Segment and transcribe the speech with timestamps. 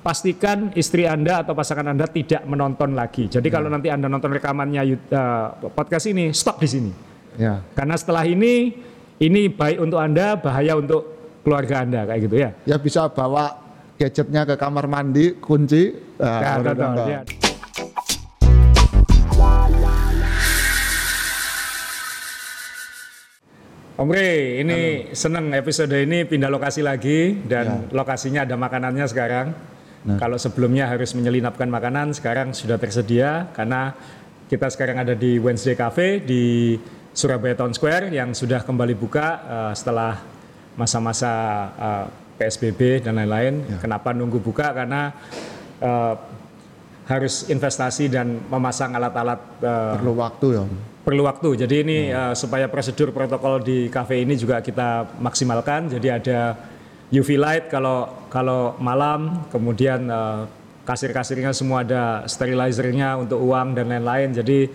[0.00, 3.28] pastikan istri Anda atau pasangan Anda tidak menonton lagi.
[3.28, 6.92] Jadi kalau nanti Anda nonton rekamannya uh, podcast ini, stop di sini.
[7.36, 7.60] Ya.
[7.76, 8.74] Karena setelah ini
[9.20, 11.04] ini baik untuk Anda, bahaya untuk
[11.44, 12.50] keluarga Anda kayak gitu ya.
[12.64, 13.60] Ya bisa bawa
[14.00, 15.92] gadgetnya ke kamar mandi, kunci.
[16.16, 17.20] Nah, Ya, ya.
[24.00, 29.52] Om Rey, ini seneng episode ini pindah lokasi lagi dan lokasinya ada makanannya sekarang.
[30.00, 33.92] Kalau sebelumnya harus menyelinapkan makanan, sekarang sudah tersedia karena
[34.48, 36.74] kita sekarang ada di Wednesday Cafe di
[37.12, 40.16] Surabaya Town Square yang sudah kembali buka eh, setelah
[40.72, 41.32] masa-masa
[41.76, 42.06] eh,
[42.40, 43.76] PSBB dan lain-lain.
[43.76, 44.72] Kenapa nunggu buka?
[44.72, 45.12] Karena
[45.84, 46.14] eh,
[47.04, 50.64] harus investasi dan memasang alat-alat eh, Perlu waktu ya.
[51.04, 51.48] perlu waktu.
[51.60, 55.92] Jadi ini eh, supaya prosedur protokol di kafe ini juga kita maksimalkan.
[55.92, 56.56] Jadi ada
[57.10, 60.40] UV light kalau kalau malam, kemudian eh,
[60.86, 64.30] kasir-kasirnya semua ada sterilizernya untuk uang dan lain-lain.
[64.30, 64.70] Jadi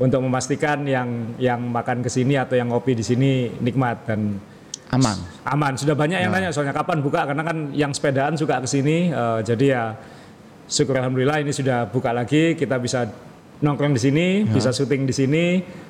[0.00, 4.40] untuk memastikan yang yang makan ke sini atau yang ngopi di sini nikmat dan
[4.86, 5.18] Aman.
[5.42, 5.74] aman.
[5.74, 9.10] Sudah banyak yang nanya soalnya kapan buka karena kan yang sepedaan suka ke sini.
[9.12, 9.84] eh, jadi ya
[10.70, 12.56] syukur alhamdulillah ini sudah buka lagi.
[12.56, 13.04] Kita bisa
[13.60, 15.44] nongkrong di sini, bisa syuting di sini.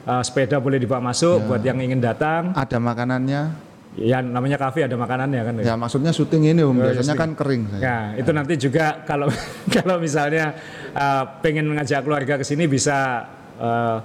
[0.07, 2.55] eh, sepeda boleh dibawa masuk buat yang ingin datang.
[2.57, 3.66] Ada makanannya.
[3.97, 5.53] Ya namanya kafe ada makanannya kan.
[5.65, 7.17] Ya maksudnya syuting ini Om, biasanya syuting.
[7.17, 7.81] kan kering saya.
[7.81, 9.33] Nah, itu nanti juga kalau
[9.81, 10.53] kalau misalnya
[10.93, 13.25] uh, pengen mengajak keluarga ke sini bisa
[13.57, 13.99] uh,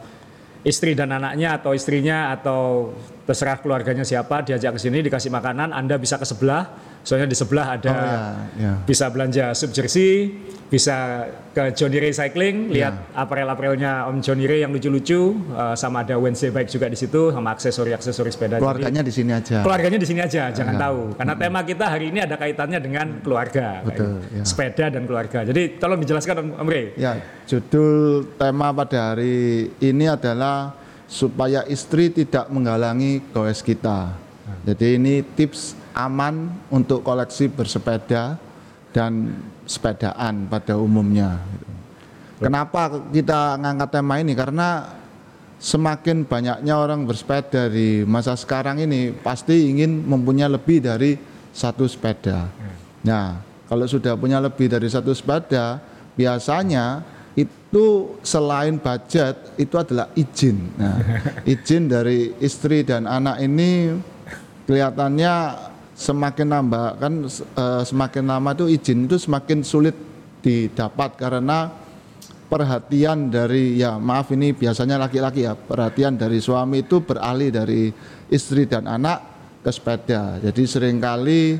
[0.64, 2.94] istri dan anaknya atau istrinya atau
[3.28, 6.91] terserah keluarganya siapa diajak ke sini dikasih makanan, Anda bisa ke sebelah.
[7.02, 8.22] Soalnya di sebelah ada Oh ya,
[8.62, 8.74] ya.
[8.86, 10.30] bisa belanja sub jersey,
[10.70, 16.16] bisa ke Johnny Ray Cycling, lihat aparel-aparelnya Om Johnny Ray yang lucu-lucu, uh, sama ada
[16.16, 18.56] Wednesday Bike juga di situ, sama aksesori-aksesori sepeda.
[18.56, 19.66] Jadi- Keluarganya di sini aja.
[19.66, 21.00] keluarganya di sini aja, jangan tahu.
[21.18, 24.44] Karena tema kita hari ini ada kaitannya dengan keluarga, Betul, ya.
[24.46, 25.44] sepeda dan keluarga.
[25.44, 26.86] Jadi tolong dijelaskan Om, Om Rey.
[26.96, 27.18] Ya,
[27.50, 30.78] judul tema pada hari ini adalah
[31.10, 34.16] supaya istri tidak menghalangi goes kita.
[34.64, 38.40] Jadi ini tips aman untuk koleksi bersepeda
[38.92, 39.36] dan
[39.66, 41.40] sepedaan pada umumnya.
[42.42, 44.34] Kenapa kita ngangkat tema ini?
[44.34, 44.98] Karena
[45.62, 51.16] semakin banyaknya orang bersepeda di masa sekarang ini pasti ingin mempunyai lebih dari
[51.54, 52.50] satu sepeda.
[53.06, 53.38] Nah,
[53.70, 55.78] kalau sudah punya lebih dari satu sepeda,
[56.18, 57.06] biasanya
[57.38, 60.58] itu selain budget itu adalah izin.
[60.76, 60.98] Nah,
[61.54, 63.96] izin dari istri dan anak ini
[64.66, 65.34] kelihatannya
[66.02, 69.94] semakin nambah kan eh, semakin lama itu izin itu semakin sulit
[70.42, 71.70] didapat karena
[72.50, 77.94] perhatian dari ya maaf ini biasanya laki-laki ya perhatian dari suami itu beralih dari
[78.34, 79.24] istri dan anak
[79.62, 80.42] ke sepeda.
[80.42, 81.56] Jadi sering kali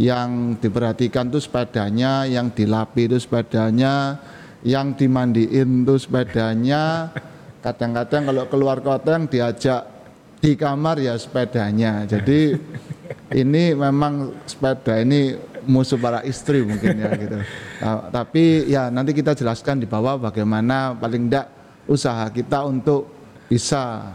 [0.00, 4.16] yang diperhatikan tuh sepedanya yang dilapi itu sepedanya
[4.64, 7.12] yang dimandiin tuh sepedanya.
[7.60, 9.99] Kadang-kadang kalau keluar kota yang diajak
[10.40, 12.56] di kamar ya sepedanya jadi
[13.42, 15.36] ini memang sepeda ini
[15.68, 17.36] musuh para istri mungkin ya gitu.
[17.84, 21.46] Nah, tapi ya nanti kita jelaskan di bawah bagaimana paling tidak
[21.84, 23.12] usaha kita untuk
[23.46, 24.08] bisa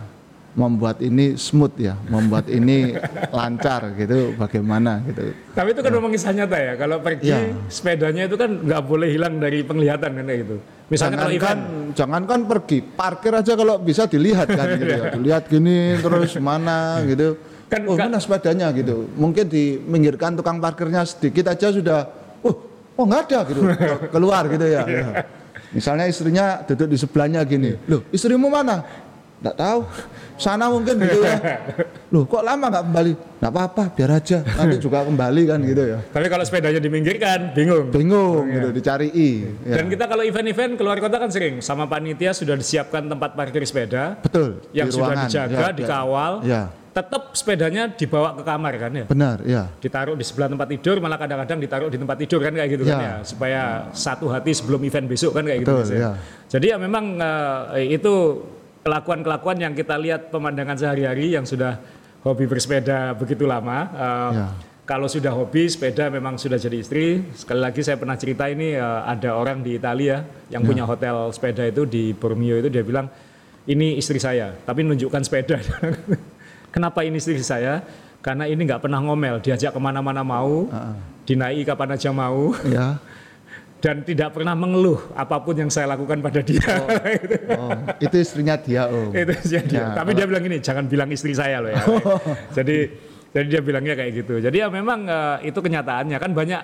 [0.56, 2.96] membuat ini smooth ya, membuat ini
[3.38, 5.36] lancar gitu bagaimana gitu.
[5.52, 6.74] Tapi itu kan memang kisah nyata ya.
[6.80, 7.40] Kalau pergi Ya.
[7.68, 10.58] sepedanya itu kan nggak boleh hilang dari penglihatan kan gitu.
[10.86, 11.62] Misalnya kalau Jangankan event
[11.98, 15.04] jangankan pergi, parkir aja kalau bisa dilihat kan gitu ya.
[15.18, 17.42] Dilihat gini terus mana gitu.
[17.66, 19.10] Kan oh, mana sepedanya gitu.
[19.18, 22.06] Mungkin diminggirkan tukang parkirnya sedikit aja sudah
[22.46, 22.56] oh,
[22.94, 23.62] oh nggak ada gitu.
[24.14, 24.84] Keluar gitu ya.
[25.74, 27.74] Misalnya istrinya duduk di sebelahnya gini.
[27.90, 28.86] Loh, istrimu mana?
[29.46, 29.80] Nggak tahu.
[30.36, 31.38] Sana mungkin gitu ya.
[32.14, 33.12] Loh, kok lama nggak kembali?
[33.40, 34.42] Nggak apa-apa, biar aja.
[34.42, 36.00] Nanti juga kembali kan gitu ya.
[36.02, 37.88] tapi kalau sepedanya diminggirkan bingung.
[37.88, 39.14] Bingung gitu, dicari
[39.62, 39.78] ya.
[39.78, 44.18] Dan kita kalau event-event keluar kota kan sering sama panitia sudah disiapkan tempat parkir sepeda
[44.18, 44.66] Betul.
[44.74, 45.28] yang di sudah ruangan.
[45.30, 45.72] dijaga, Ya, ya.
[45.72, 46.34] dikawal.
[46.42, 46.62] Ya.
[46.92, 49.06] Tetap sepedanya dibawa ke kamar kan ya.
[49.06, 49.68] Benar, ya.
[49.78, 52.96] ditaruh di sebelah tempat tidur malah kadang-kadang ditaruh di tempat tidur kan kayak gitu kan
[52.96, 53.04] Ya.
[53.04, 56.00] ya supaya satu hati sebelum event besok kan kayak gitu Betul, biasanya.
[56.02, 56.12] ya.
[56.50, 57.06] jadi ya memang
[57.76, 58.14] eh, itu
[58.86, 61.82] kelakuan-kelakuan yang kita lihat pemandangan sehari-hari yang sudah
[62.22, 64.48] hobi bersepeda begitu lama Eh, Ya.
[64.86, 69.02] kalau sudah hobi sepeda memang sudah jadi istri sekali lagi saya pernah cerita ini eh,
[69.04, 70.22] ada orang di Italia
[70.54, 70.70] yang Ya.
[70.70, 73.10] punya hotel sepeda itu di Bormio itu dia bilang
[73.66, 75.58] ini istri saya tapi menunjukkan sepeda
[76.78, 77.82] kenapa ini istri saya
[78.22, 80.70] karena ini nggak pernah ngomel diajak ke mana-mana mau
[81.26, 83.02] dinaiki kapan aja mau Ya.
[83.86, 86.66] dan tidak pernah mengeluh apa pun yang saya lakukan pada dia
[87.54, 87.70] Oh,
[88.02, 89.14] itu istrinya dia, Om.
[89.14, 89.78] itu sih dia.
[89.78, 91.84] Ya, tapi dia bilang ini jangan bilang istri saya loh ya
[92.58, 92.90] jadi
[93.30, 96.62] jadi dia bilangnya kayak gitu jadi ya memang eh, itu kenyataannya kan banyak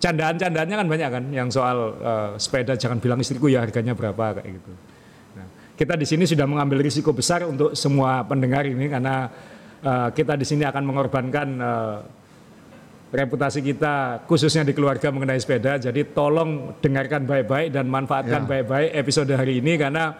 [0.00, 4.48] candaan-candaannya kan banyak kan yang soal uh, sepeda jangan bilang istriku ya harganya berapa kayak
[4.48, 4.72] gitu.
[5.36, 5.46] Nah,
[5.76, 9.28] kita di sini sudah mengambil risiko besar untuk semua pendengar ini karena
[9.84, 11.96] uh, kita di sini akan mengorbankan uh,
[13.10, 15.76] reputasi kita khususnya di keluarga mengenai sepeda.
[15.76, 18.48] Jadi tolong dengarkan baik-baik dan manfaatkan ya.
[18.48, 18.98] baik-baik ya.
[19.02, 20.14] episode hari ini karena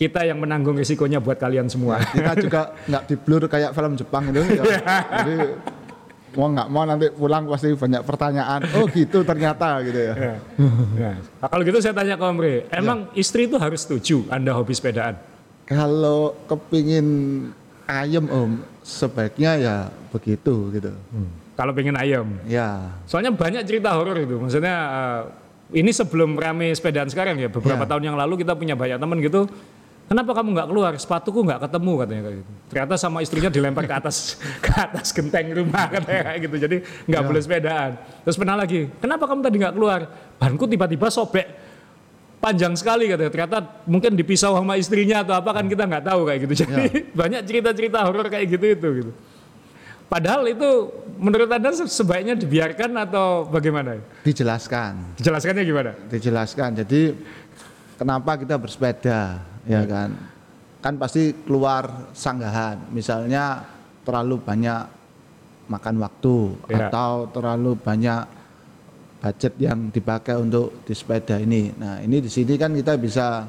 [0.00, 2.00] kita yang menanggung risikonya buat kalian semua.
[2.00, 4.40] Ya, kita juga nggak di blur kayak film Jepang itu.
[4.56, 4.64] Ya.
[5.20, 5.36] Jadi
[6.32, 8.60] mau nggak mau nanti pulang pasti banyak pertanyaan.
[8.80, 10.14] Oh gitu ternyata gitu ya.
[10.16, 10.34] ya.
[10.96, 11.12] ya.
[11.44, 13.20] Nah, kalau gitu saya tanya ke Om Re, emang ya.
[13.20, 15.20] istri itu harus setuju Anda hobi sepedaan?
[15.68, 17.06] Kalau kepingin
[17.84, 18.50] ayam Om,
[18.80, 19.76] sebaiknya ya
[20.08, 20.96] begitu gitu.
[21.12, 21.39] Hmm.
[21.60, 22.40] Kalau pengen ayam?
[22.48, 22.96] Ya.
[23.04, 24.40] Soalnya banyak cerita horor itu.
[24.40, 25.20] Maksudnya uh,
[25.76, 27.52] ini sebelum rame sepedaan sekarang ya.
[27.52, 27.88] Beberapa ya.
[27.92, 29.44] tahun yang lalu kita punya banyak teman gitu
[30.10, 30.92] Kenapa kamu nggak keluar?
[30.98, 32.52] Sepatuku nggak ketemu katanya kayak gitu.
[32.66, 34.34] Ternyata sama istrinya dilempar ke atas
[34.66, 36.56] ke atas genteng rumah katanya kayak gitu.
[36.66, 36.76] Jadi
[37.06, 37.28] nggak ya.
[37.30, 37.90] boleh sepedaan.
[38.26, 40.00] Terus pernah lagi, kenapa kamu tadi nggak keluar?
[40.34, 41.46] Banku tiba-tiba sobek
[42.42, 43.30] panjang sekali katanya.
[43.30, 46.54] Ternyata mungkin dipisah sama istrinya atau apa kan kita nggak tahu kayak gitu.
[46.66, 47.02] Jadi ya.
[47.22, 49.12] banyak cerita-cerita horor kayak gitu itu gitu.
[50.10, 50.90] Padahal itu
[51.22, 54.02] menurut Anda sebaiknya dibiarkan atau bagaimana?
[54.26, 55.14] Dijelaskan.
[55.14, 55.94] Dijelaskannya gimana?
[56.10, 56.82] Dijelaskan.
[56.82, 57.14] Jadi
[57.94, 59.50] kenapa kita bersepeda?
[59.68, 60.10] ya kan
[60.80, 63.60] kan pasti keluar sanggahan misalnya
[64.06, 64.82] terlalu banyak
[65.68, 66.36] makan waktu
[66.72, 66.88] ya.
[66.88, 68.24] atau terlalu banyak
[69.20, 73.44] budget yang dipakai untuk di sepeda ini nah ini di sini kan kita bisa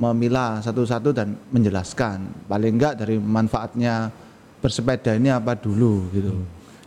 [0.00, 4.08] memilah satu-satu dan menjelaskan paling enggak dari manfaatnya
[4.64, 6.32] bersepeda ini apa dulu gitu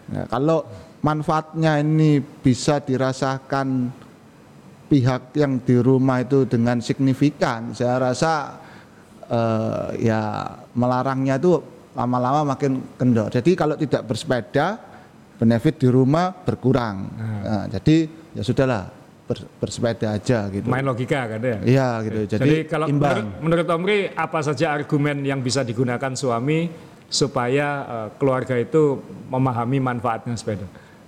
[0.10, 0.66] nah, kalau
[1.06, 3.94] manfaatnya ini bisa dirasakan
[4.88, 8.56] pihak yang di rumah itu dengan signifikan, saya rasa
[9.28, 11.60] uh, ya melarangnya itu
[11.94, 13.28] lama-lama makin kendor.
[13.28, 14.80] Jadi kalau tidak bersepeda,
[15.38, 16.96] benefit di rumah berkurang.
[17.14, 17.40] Nah.
[17.44, 18.88] Nah, jadi ya sudahlah
[19.28, 20.66] ber, bersepeda aja gitu.
[20.72, 21.58] Main logika kan ya?
[21.62, 22.20] Iya gitu.
[22.38, 23.12] Jadi, Jadi kalau imbang.
[23.12, 26.70] menurut, menurut Omri apa saja argumen yang bisa digunakan suami
[27.08, 29.00] supaya uh, keluarga itu
[29.32, 30.68] memahami manfaatnya sepeda?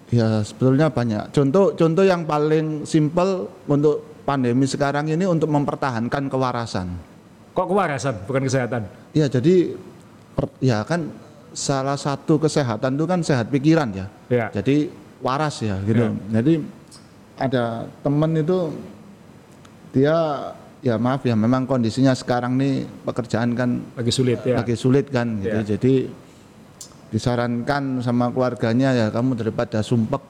[0.09, 1.29] Ya sebetulnya banyak.
[1.29, 6.87] Contoh contoh yang paling simpel untuk pandemi sekarang ini untuk mempertahankan kewarasan.
[7.53, 8.81] Kok kewarasan bukan kesehatan?
[9.13, 9.77] Ya jadi
[10.33, 11.13] per, ya kan
[11.53, 14.07] salah satu kesehatan itu kan sehat pikiran ya.
[14.29, 14.47] ya.
[14.49, 14.89] Jadi
[15.21, 16.09] waras ya gitu.
[16.09, 16.41] Ya.
[16.41, 16.53] Jadi
[17.37, 18.59] ada temen itu
[19.93, 20.17] dia
[20.79, 24.63] ya maaf ya memang kondisinya sekarang nih pekerjaan kan lagi sulit ya.
[24.63, 25.59] Lagi sulit kan gitu.
[25.59, 25.63] Ya.
[25.75, 25.93] Jadi
[27.09, 30.21] disarankan sama keluarganya ya kamu daripada sumpek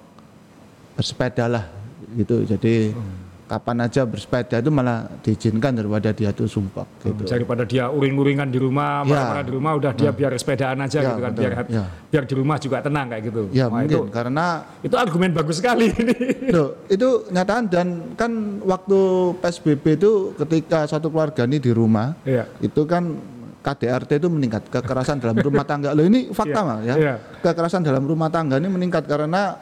[0.96, 1.68] bersepedalah
[2.16, 7.26] gitu jadi hmm kapan aja bersepeda itu malah diizinkan daripada dia tuh sumpah gitu.
[7.26, 9.10] Hmm, daripada dia uring-uringan di rumah, ya.
[9.10, 10.12] marah-marah di rumah udah dia ya.
[10.14, 11.42] biar sepedaan aja ya, gitu kan, betul.
[11.42, 11.84] biar ya.
[12.14, 13.42] biar di rumah juga tenang kayak gitu.
[13.50, 14.46] Ya Wah, mungkin itu, karena
[14.86, 16.16] itu argumen bagus sekali ini.
[16.54, 19.00] Loh, itu nyataan dan kan waktu
[19.42, 22.46] PSBB itu ketika satu keluarga ini di rumah, ya.
[22.62, 23.18] itu kan
[23.60, 25.98] KDRT itu meningkat kekerasan dalam rumah tangga.
[25.98, 26.70] Loh ini fakta yeah.
[26.70, 26.96] mah ya.
[26.96, 27.18] Yeah.
[27.42, 29.58] Kekerasan dalam rumah tangga ini meningkat karena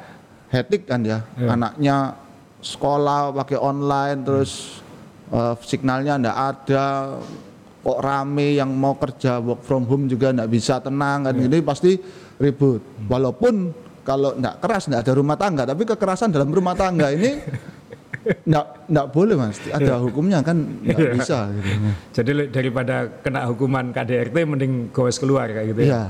[0.52, 1.24] hetik kan ya.
[1.40, 1.56] Yeah.
[1.56, 2.27] Anaknya
[2.62, 4.82] sekolah pakai online terus
[5.30, 6.86] uh, signalnya ndak ada
[7.86, 11.48] kok rame yang mau kerja work from home juga ndak bisa tenang kan yeah.
[11.48, 11.96] ini pasti
[12.42, 13.72] ribut walaupun
[14.04, 17.40] kalau ndak keras ndak ada rumah tangga tapi kekerasan dalam rumah tangga ini
[18.50, 19.98] ndak ndak boleh mas ada yeah.
[20.02, 21.14] hukumnya kan ndak yeah.
[21.16, 21.70] bisa gitu.
[22.12, 26.10] jadi daripada kena hukuman KDRT mending goes keluar kayak gitu ya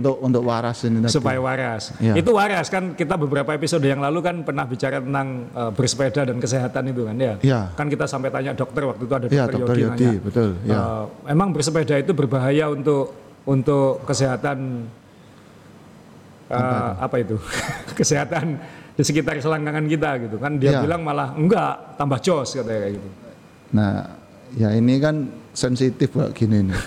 [0.00, 1.94] untuk untuk waras ini supaya waras.
[2.02, 2.14] Ya.
[2.18, 6.36] itu waras kan kita beberapa episode yang lalu kan pernah bicara tentang uh, bersepeda dan
[6.42, 7.34] kesehatan itu kan ya.
[7.42, 10.06] ya kan kita sampai tanya dokter waktu itu ada iya, dokter, ya, dokter Yodi, Yodi
[10.06, 10.76] nanya, betul ya.
[10.76, 14.88] uh, emang bersepeda itu berbahaya untuk untuk kesehatan
[16.48, 17.36] uh, apa itu?
[17.98, 18.58] Kesehatan
[18.94, 20.56] di sekitar selangkangan kita gitu kan.
[20.56, 20.80] Dia ya.
[20.82, 23.08] bilang malah enggak tambah jos katanya kayak gitu.
[23.74, 23.94] Nah
[24.54, 26.78] ya ini kan sensitif kayak gini nih.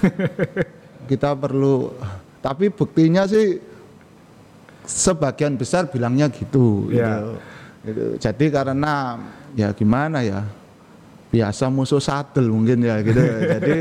[1.11, 1.95] Kita perlu
[2.47, 3.59] tapi buktinya sih
[4.87, 6.87] sebagian besar bilangnya gitu.
[6.87, 7.19] Ya.
[7.19, 7.31] Gitu.
[7.91, 8.05] gitu.
[8.23, 9.19] Jadi karena
[9.51, 10.47] ya gimana ya
[11.27, 13.19] biasa musuh sadel mungkin ya gitu.
[13.19, 13.75] Jadi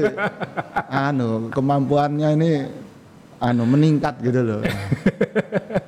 [1.07, 2.51] anu kemampuannya ini
[3.39, 4.63] anu meningkat gitu loh.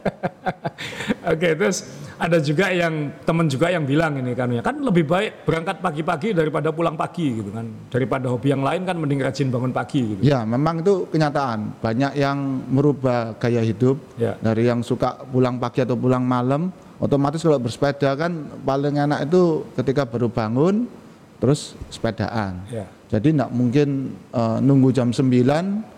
[1.29, 1.85] Oke, terus
[2.19, 6.35] ada juga yang teman juga yang bilang ini kan ya kan lebih baik berangkat pagi-pagi
[6.35, 7.69] daripada pulang pagi gitu kan.
[7.93, 10.21] Daripada hobi yang lain kan mending rajin bangun pagi gitu.
[10.25, 11.79] Ya, memang itu kenyataan.
[11.85, 12.39] Banyak yang
[12.73, 14.41] merubah gaya hidup ya.
[14.41, 18.33] dari yang suka pulang pagi atau pulang malam, otomatis kalau bersepeda kan
[18.65, 20.89] paling enak itu ketika baru bangun
[21.39, 22.65] terus sepedaan.
[22.73, 22.89] Ya.
[23.09, 25.98] Jadi tidak mungkin uh, nunggu jam 9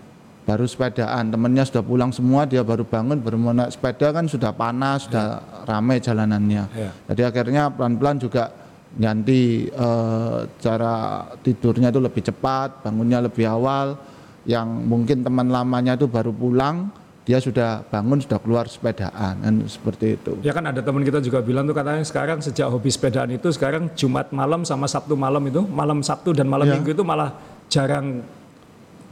[0.50, 4.50] baru sepedaan temennya sudah pulang semua dia baru bangun baru mau naik sepeda kan sudah
[4.50, 6.90] panas sudah ramai jalanannya Ya.
[7.07, 8.50] jadi akhirnya pelan-pelan juga
[8.90, 10.95] ganti eh, cara
[11.38, 13.95] tidurnya itu lebih cepat bangunnya lebih awal
[14.42, 16.90] yang mungkin teman lamanya itu baru pulang
[17.23, 21.38] dia sudah bangun sudah keluar sepedaan kan seperti itu Ya kan ada teman kita juga
[21.38, 25.62] bilang tuh katanya sekarang sejak hobi sepedaan itu sekarang Jumat malam sama Sabtu malam itu
[25.62, 26.75] malam Sabtu dan malam Ya.
[26.75, 27.38] Minggu itu malah
[27.71, 28.26] jarang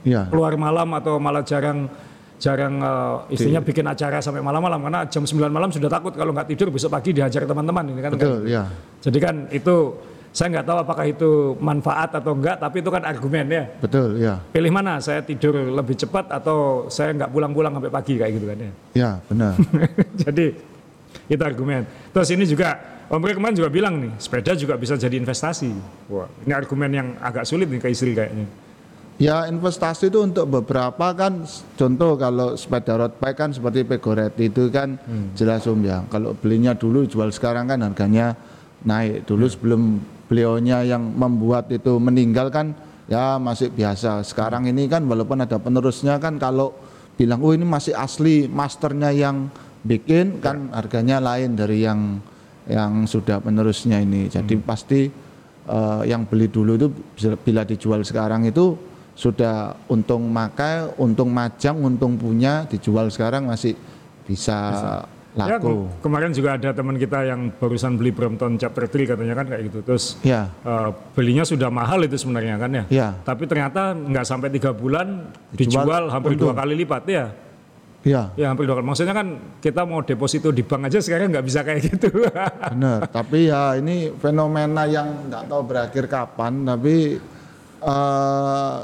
[0.06, 1.88] ya keluar malam atau malah jarang
[2.38, 4.78] jarang eh, istilahnya bikin acara sampai malam-malam.
[4.86, 8.10] Karena jam 9 malam sudah takut kalau nggak tidur besok pagi dihajar teman-teman ini kan?
[8.14, 8.64] Betul ya
[9.02, 9.94] jadi kan itu
[10.28, 13.64] saya nggak tahu apakah itu manfaat atau enggak tapi itu kan argumen ya.
[13.82, 18.32] Betul ya pilih mana saya tidur lebih cepat atau saya nggak pulang-pulang sampai pagi kayak
[18.38, 18.72] gitu kan ya?
[18.94, 19.52] Ya benar.
[20.24, 20.46] Jadi
[21.28, 21.82] itu argumen.
[22.14, 22.78] Terus ini juga
[23.08, 25.72] Om Rey kemarin juga bilang nih sepeda juga bisa jadi investasi.
[26.12, 28.67] Wah ini argumen yang agak sulit nih ke istri kayaknya
[29.18, 31.42] Ya investasi itu untuk beberapa kan
[31.74, 34.94] contoh kalau sepeda road bike kan seperti Pegoret itu kan
[35.34, 36.06] jelas om ya.
[36.06, 38.38] Kalau belinya dulu jual sekarang kan harganya
[38.86, 39.26] naik.
[39.26, 39.98] Dulu sebelum
[40.30, 42.78] beliaunya yang membuat itu meninggal kan
[43.10, 44.22] ya masih biasa.
[44.22, 46.70] Sekarang ini kan walaupun ada penerusnya kan kalau
[47.18, 49.50] bilang oh ini masih asli masternya yang
[49.82, 52.22] bikin kan harganya lain dari yang
[52.70, 54.30] yang sudah penerusnya ini.
[54.30, 55.10] Jadi pasti
[55.66, 56.86] eh, yang beli dulu itu
[57.42, 58.86] bila dijual sekarang itu
[59.18, 59.56] sudah
[59.86, 63.74] untung makai, untung majang, untung punya dijual sekarang masih
[64.22, 65.02] bisa,
[65.34, 65.86] Ya, laku.
[65.86, 69.62] ke- kemarin juga ada teman kita yang barusan beli Brompton chapter 3 katanya kan kayak
[69.66, 69.78] gitu.
[69.82, 72.84] Terus Ya, eh, belinya sudah mahal itu sebenarnya kan ya.
[72.88, 76.56] ya, Tapi ternyata nggak sampai tiga bulan Dijual dijual hampir dua untung.
[76.56, 77.26] kali lipat ya.
[78.00, 78.86] ya, Ya hampir dua kali.
[78.86, 82.08] Maksudnya kan kita mau deposito di bank aja sekarang nggak bisa kayak gitu.
[82.72, 83.02] benar.
[83.08, 87.18] tapi ya ini fenomena yang nggak tahu berakhir kapan, tapi
[87.80, 88.76] eh,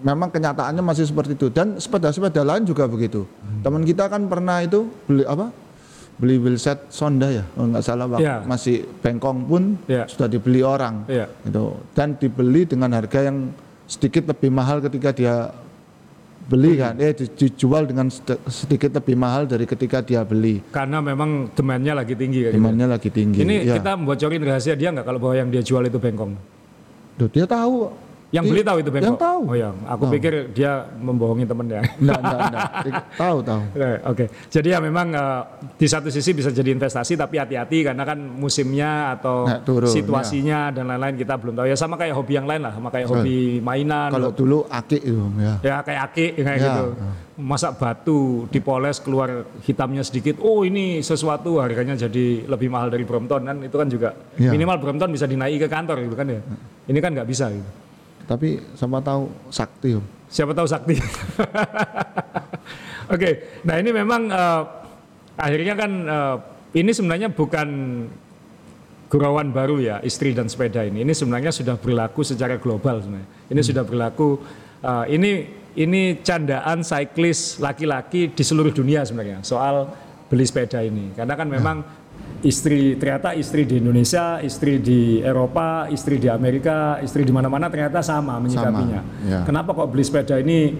[0.00, 1.48] memang kenyataannya masih seperti itu.
[1.48, 3.26] Dan sepeda-sepeda lain juga begitu.
[3.60, 5.50] Teman kita kan pernah itu beli apa?
[6.14, 8.42] Beli wheelset Sonda ya, nggak salah waktu Ya.
[8.42, 10.02] masih bengkong pun Ya.
[10.04, 11.06] sudah dibeli orang.
[11.06, 11.30] Iya.
[11.42, 13.54] gitu dan dibeli dengan harga yang
[13.86, 15.54] sedikit lebih mahal ketika dia
[16.44, 20.98] beli kan eh di- dijual dengan sed- sedikit lebih mahal dari ketika dia beli Karena
[20.98, 22.52] memang demandnya lagi tinggi gitu.
[22.52, 23.74] demandnya lagi tinggi Ini ya.
[23.76, 26.34] kita bocorin rahasia dia nggak kalau bahwa yang dia jual itu bengkong.
[27.14, 27.94] Duh, dia tahu
[28.28, 29.08] Yang beli tahu itu bengkong.
[29.08, 29.40] yang tahu.
[29.42, 31.80] Oh ya, aku pikir dia membohongi temennya.
[31.96, 32.64] enggak enggak enggak
[33.16, 35.40] tahu tahu Oke, Oke, jadi ya memang eh,
[35.74, 40.68] di satu sisi bisa jadi investasi tapi hati-hati karena kan musimnya atau Nah, turun, situasinya
[40.70, 43.36] dan lain-lain kita belum tahu ya sama kayak hobi yang lain lah, sama kayak hobi
[43.58, 46.66] mainan, kalau dulu aki itu ya ya kayak aki kayak Ya.
[46.68, 46.84] gitu.
[47.38, 49.30] Masa batu dipoles keluar
[49.62, 54.10] hitamnya sedikit, oh ini sesuatu harganya jadi lebih mahal dari Brompton kan itu kan juga
[54.36, 54.50] Ya.
[54.50, 56.42] minimal Brompton bisa dinaiki ke kantor gitu kan ya.
[56.84, 57.87] Ini kan nggak bisa gitu.
[58.28, 60.04] Tapi sama tahu sakti Om.
[60.28, 61.00] Siapa tahu sakti.
[63.14, 64.62] Oke, nah ini memang eh,
[65.40, 66.36] akhirnya kan eh,
[66.76, 67.68] ini sebenarnya bukan
[69.08, 71.00] gurauan baru ya istri dan sepeda ini.
[71.00, 73.28] Ini sebenarnya sudah berlaku secara global sebenarnya.
[73.48, 74.44] Ini sudah berlaku.
[74.84, 75.30] eh, ini
[75.80, 79.88] ini candaan siklis laki-laki di seluruh dunia sebenarnya soal
[80.28, 81.16] beli sepeda ini.
[81.16, 81.80] Karena kan memang
[82.38, 87.98] istri ternyata istri di Indonesia, istri di Eropa, istri di Amerika, istri di mana-mana ternyata
[87.98, 89.00] sama menyikapinya.
[89.26, 89.40] ya.
[89.42, 90.74] Kenapa kok beli sepeda ini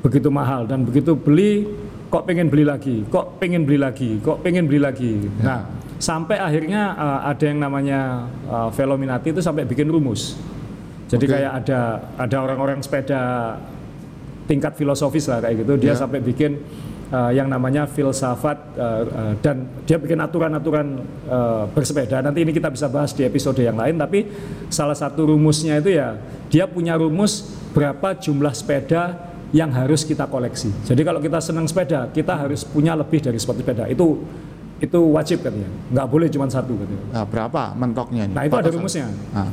[0.00, 1.66] begitu mahal dan begitu beli
[2.10, 5.14] kok pengen beli lagi, kok pengen beli lagi, kok pengen beli lagi.
[5.42, 5.66] Nah,
[5.98, 10.34] sampai akhirnya uh, ada yang namanya uh, Velominati itu sampai bikin rumus.
[11.10, 11.34] Jadi Oke.
[11.38, 11.80] kayak ada
[12.18, 13.54] ada orang-orang sepeda
[14.46, 15.98] tingkat filosofis lah kayak gitu, dia Ya.
[15.98, 16.58] sampai bikin
[17.10, 22.22] uh, yang namanya filsafat uh, uh, dan dia bikin aturan-aturan uh, bersepeda.
[22.22, 24.26] Nanti ini kita bisa bahas di episode yang lain, tapi
[24.70, 26.16] salah satu rumusnya itu ya
[26.50, 30.70] dia punya rumus berapa jumlah sepeda yang harus kita koleksi.
[30.86, 33.90] Jadi kalau kita senang sepeda, kita harus punya lebih dari satu sepeda.
[33.90, 34.22] Itu
[34.80, 37.04] itu wajib katanya, nggak boleh cuma satu katanya.
[37.12, 39.12] nah, berapa mentoknya ini Nah itu ada rumusnya.
[39.36, 39.44] Nah,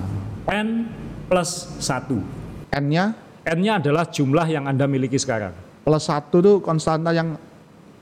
[0.47, 0.87] N
[1.27, 2.23] plus satu.
[2.71, 3.11] N-nya
[3.43, 5.51] N-nya adalah jumlah yang anda miliki sekarang.
[5.83, 7.35] plus satu tuh konstanta yang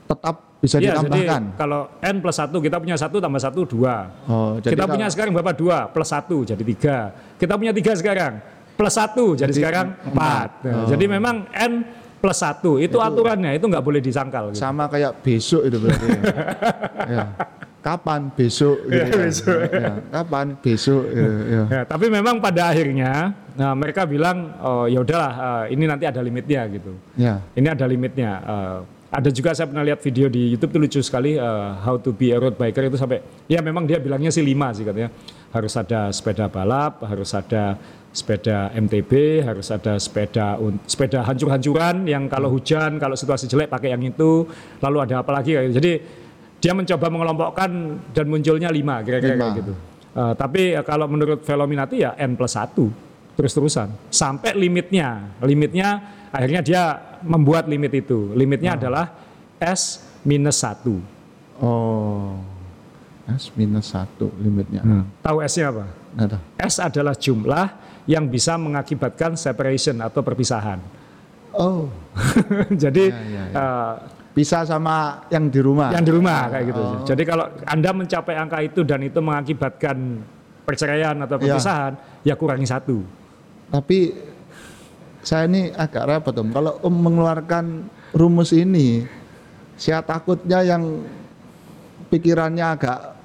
[0.06, 3.96] tetap bisa Iya, jadi ditambahkan kalau N plus satu kita punya satu tambah satu dua.
[4.24, 6.96] oh jadi kita kalau- punya sekarang berapa dua plus satu jadi tiga.
[7.36, 8.32] Kita punya tiga sekarang
[8.72, 10.48] plus satu jadi, Jadi sekarang empat.
[10.62, 10.86] Nah, Oh.
[10.86, 11.72] Jadi memang N
[12.16, 14.50] plus satu itu, aturannya itu nggak boleh disangkal.
[14.50, 14.58] Gitu.
[14.58, 16.20] sama kayak besok itu berarti ya.
[17.14, 17.24] Ya.
[17.78, 19.58] kapan besok gitu Ya, besok.
[19.70, 21.62] Ya, kapan besok ya, ya.
[21.70, 25.32] Ya, tapi memang pada akhirnya nah, mereka bilang oh, ya udahlah
[25.68, 26.98] eh, ini nanti ada limitnya gitu.
[27.14, 28.30] ya Ini ada limitnya.
[28.42, 28.78] Eh,
[29.16, 32.36] ada juga saya pernah lihat video di YouTube itu lucu sekali eh, how to be
[32.36, 35.08] a road biker itu sampai ya memang dia bilangnya sih lima sih katanya.
[35.56, 37.80] harus ada sepeda balap, harus ada
[38.12, 44.04] sepeda MTB, harus ada sepeda sepeda hancur-hancuran yang kalau hujan, kalau situasi jelek pakai yang
[44.04, 44.44] itu,
[44.84, 45.76] lalu ada apa lagi kayak gitu.
[45.80, 45.92] Jadi
[46.60, 47.70] dia mencoba mengelompokkan
[48.12, 49.72] dan munculnya lima kira-kira gitu.
[50.16, 55.40] Eh, tapi eh, kalau menurut Velominati ya N plus 1 terus-terusan sampai limitnya.
[55.40, 55.88] Limitnya
[56.36, 56.82] akhirnya dia
[57.24, 58.30] membuat limit itu.
[58.32, 59.16] Limitnya adalah
[59.56, 60.84] S minus 1.
[61.58, 62.36] Oh.
[63.26, 64.84] S minus satu limitnya.
[65.18, 65.84] Tahu S-nya apa?
[66.14, 66.42] Nggak tahu.
[66.62, 67.66] S adalah jumlah
[68.06, 70.78] yang bisa mengakibatkan separation atau perpisahan.
[71.50, 71.90] Oh.
[72.82, 73.58] Jadi Ya, ya, ya.
[73.58, 73.94] eh,
[74.30, 75.88] Bisa sama yang di rumah.
[75.90, 76.82] yang di rumah kayak gitu.
[76.84, 77.02] Oh.
[77.02, 79.96] Jadi kalau Anda mencapai angka itu dan itu mengakibatkan
[80.62, 81.56] perceraian atau Ya.
[81.56, 83.00] perpisahan, ya, kurangi satu.
[83.72, 84.12] Tapi
[85.26, 86.54] saya ini agak repot om.
[86.54, 89.02] Kalau om mengeluarkan rumus ini,
[89.74, 91.02] saya takutnya yang
[92.06, 93.18] pikirannya agak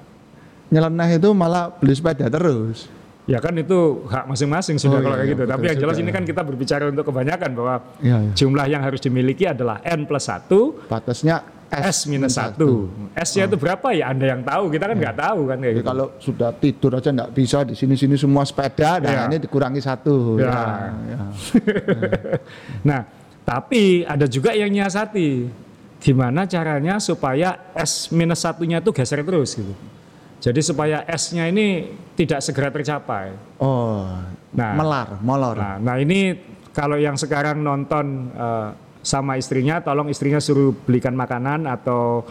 [0.74, 2.90] nyeleneh itu malah beli sepeda terus.
[3.22, 5.42] Ya kan itu hak masing-masing sudah Oh, kalau iya, kayak gitu.
[5.46, 8.32] Tapi yang jelas ini kan kita berbicara untuk kebanyakan bahwa Iya, iya.
[8.34, 11.38] jumlah yang harus dimiliki adalah N plus 1 Batasnya
[11.72, 12.60] S minus 1.
[13.16, 15.86] S-nya itu berapa ya Anda yang tahu, kita kan nggak tahu kan kayak gitu.
[15.88, 19.22] kalau sudah tidur aja nggak bisa di sini-sini semua sepeda, nah Iya.
[19.32, 20.36] ini dikurangi satu.
[20.36, 20.52] Ya.
[21.08, 21.18] ya.
[22.88, 23.00] Nah,
[23.42, 25.48] tapi ada juga yang nyiasati.
[26.02, 29.72] Gimana caranya supaya S minus satunya itu geser terus gitu.
[30.42, 33.30] Jadi supaya S-nya ini tidak segera tercapai.
[33.62, 34.10] Oh,
[34.52, 34.76] Nah.
[34.76, 35.56] melar, molor.
[35.56, 36.36] Nah, nah ini
[36.74, 38.68] kalau yang sekarang nonton eh,
[39.02, 42.22] sama istrinya, tolong istrinya suruh belikan makanan atau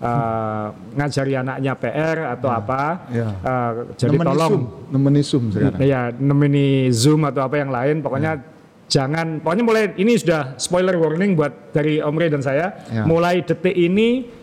[0.00, 2.82] eh, ngajari anaknya PR atau apa.
[3.10, 3.28] ya.
[3.36, 5.78] Eh, jadi Nemeni tolong Zoom, nemeni Zoom sekarang.
[5.82, 8.00] ya nemeni Zoom atau apa yang lain.
[8.00, 8.40] Pokoknya
[8.86, 9.42] jangan.
[9.42, 12.86] Pokoknya mulai ini sudah spoiler warning buat dari Om Rey dan saya.
[12.88, 13.04] Ya.
[13.04, 14.38] Mulai detik ini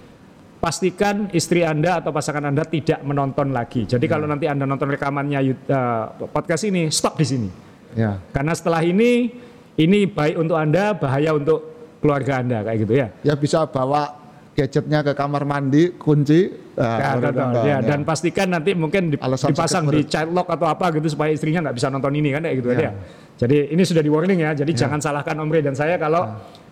[0.57, 3.85] pastikan istri Anda atau pasangan Anda tidak menonton lagi.
[3.85, 7.49] Jadi kalau nanti Anda nonton rekamannya eh, podcast ini, stop di sini.
[7.95, 8.19] Ya.
[8.35, 9.31] Karena setelah ini
[9.77, 13.07] ini baik untuk Anda, bahaya untuk keluarga Anda kayak gitu ya.
[13.23, 14.13] ya bisa bawa
[14.57, 16.49] gadgetnya ke kamar mandi, kunci.
[16.73, 17.77] nah, Ya, Ya, ya.
[17.85, 21.77] dan pastikan nanti mungkin Alasan dipasang di child lock atau apa gitu supaya istrinya nggak
[21.77, 22.77] bisa nonton ini kan kayak gitu Ya.
[22.77, 22.89] aja.
[23.37, 24.57] Jadi ini sudah di warning ya.
[24.57, 26.25] Jadi jangan salahkan Om Rey dan saya kalau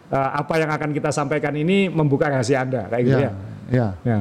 [0.05, 3.33] eh, apa yang akan kita sampaikan ini membuka rahasia Anda kayak gitu ya, ya.
[3.69, 3.87] ya.
[4.01, 4.19] Ya.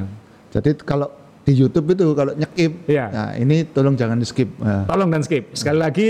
[0.53, 1.09] Jadi kalau
[1.45, 3.05] di YouTube itu kalau nyekip, Iya.
[3.13, 4.49] nah ini tolong jangan di skip.
[4.57, 5.53] Nah, Tolong dan skip.
[5.53, 6.09] Sekali lagi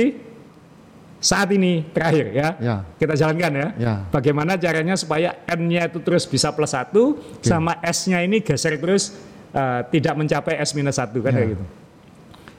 [1.24, 2.48] saat ini terakhir ya.
[2.60, 2.76] Ya.
[3.00, 3.68] Kita jalankan ya.
[3.80, 3.94] Ya.
[4.12, 9.16] Bagaimana caranya supaya N-nya itu terus bisa plus satu sama S-nya ini geser terus
[9.50, 11.36] eh, tidak mencapai S minus satu kan Ya.
[11.40, 11.64] kayak gitu.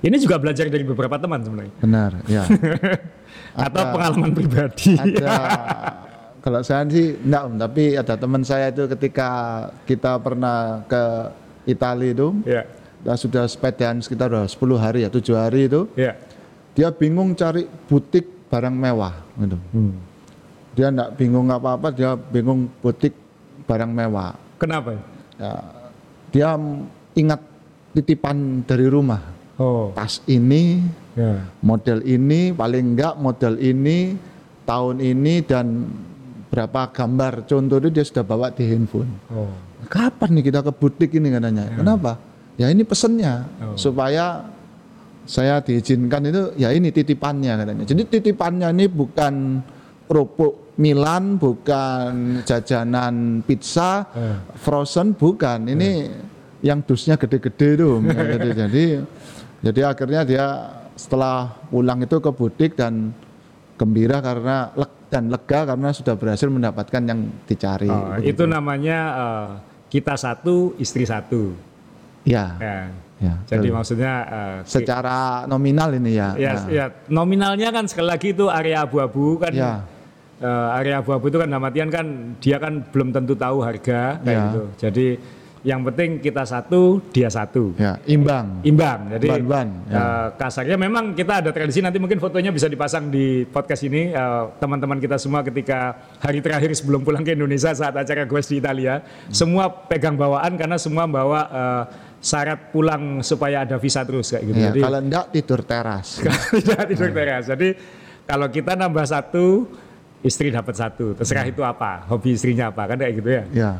[0.01, 1.73] Ini juga belajar dari beberapa teman sebenarnya.
[1.78, 2.43] benar, ya.
[3.65, 4.93] Atau Ada- pengalaman pribadi.
[4.97, 5.34] ada
[6.45, 9.30] kalau saya sih enggak om, tapi ada teman saya itu ketika
[9.86, 11.04] kita pernah ke
[11.65, 12.62] Italia itu, ya.
[13.01, 16.13] kita sudah sepedaan sekitar udah 10 hari ya, 7 hari itu, Ya.
[16.75, 19.58] dia bingung cari butik barang mewah gitu.
[19.73, 19.93] Hmm.
[20.75, 23.15] Dia enggak bingung apa-apa, dia bingung butik
[23.65, 24.36] barang mewah.
[24.60, 24.99] Kenapa?
[25.39, 25.53] Ya,
[26.31, 26.49] dia
[27.15, 27.41] ingat
[27.95, 29.23] titipan dari rumah.
[29.55, 29.95] Oh.
[29.95, 30.84] Tas ini,
[31.15, 31.47] Ya.
[31.63, 34.19] model ini, paling enggak model ini,
[34.67, 35.88] tahun ini dan
[36.51, 39.08] berapa gambar contoh itu dia sudah bawa di handphone.
[39.31, 39.47] Oh.
[39.88, 41.71] Kapan nih kita ke butik ini katanya?
[41.71, 42.19] Kenapa?
[42.55, 43.75] Ya ini pesennya Oh.
[43.79, 44.43] supaya
[45.25, 47.83] saya diizinkan itu ya ini titipannya katanya.
[47.83, 49.33] Jadi titipannya ini bukan
[50.05, 54.38] kerupuk Milan, bukan jajanan pizza, Eh.
[54.55, 55.65] frozen bukan.
[55.65, 55.89] Ini
[56.61, 57.89] yang dusnya gede-gede itu.
[58.35, 58.85] jadi, jadi
[59.63, 60.45] jadi akhirnya dia
[60.93, 63.11] setelah pulang itu ke butik dan
[63.75, 67.88] gembira karena leg- dan lega karena sudah berhasil mendapatkan yang dicari.
[67.88, 69.47] Oh, itu namanya eh,
[69.89, 71.55] kita satu, istri satu.
[72.25, 72.79] Ya, Ya.
[73.25, 73.33] Ya.
[73.47, 73.75] Jadi betul.
[73.75, 76.29] maksudnya eh, secara nominal ini ya.
[76.35, 79.51] ya, Nah, ya nominalnya kan sekali lagi itu area abu-abu kan.
[79.51, 79.81] Ya.
[80.35, 82.05] eh, area abu-abu itu kan dalam artian kan
[82.38, 84.43] dia kan belum tentu tahu harga kayak Ya.
[84.45, 84.63] gitu.
[84.77, 85.07] Jadi
[85.65, 87.73] yang penting kita satu, dia satu.
[87.73, 88.61] ya, imbang.
[88.61, 89.09] Imbang.
[89.17, 89.97] Jadi Ban-ban, ya.
[89.97, 94.13] eh, kasarnya memang kita ada tradisi nanti mungkin fotonya bisa dipasang di podcast ini
[94.61, 99.01] teman-teman kita semua ketika hari terakhir sebelum pulang ke Indonesia saat acara Goes di Italia
[99.33, 101.83] semua pegang bawaan karena semua bawa eh,
[102.21, 104.60] syarat pulang supaya ada visa terus kayak gitu.
[104.60, 106.08] Ya, Jadi kalau enggak tidur teras.
[106.56, 107.43] tidak tidur teras.
[107.47, 107.69] Jadi
[108.25, 109.69] kalau kita nambah satu
[110.25, 113.43] istri dapat satu terserah itu apa hobi istrinya apa kan kayak gitu ya.
[113.54, 113.71] ya.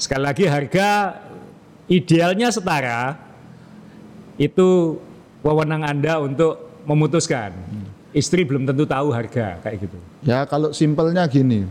[0.00, 0.88] Sekali lagi harga
[1.84, 3.20] idealnya setara
[4.40, 4.96] itu
[5.44, 7.52] wewenang Anda untuk memutuskan.
[8.10, 9.98] Istri belum tentu tahu harga kayak gitu.
[10.26, 11.68] Ya, kalau simpelnya gini.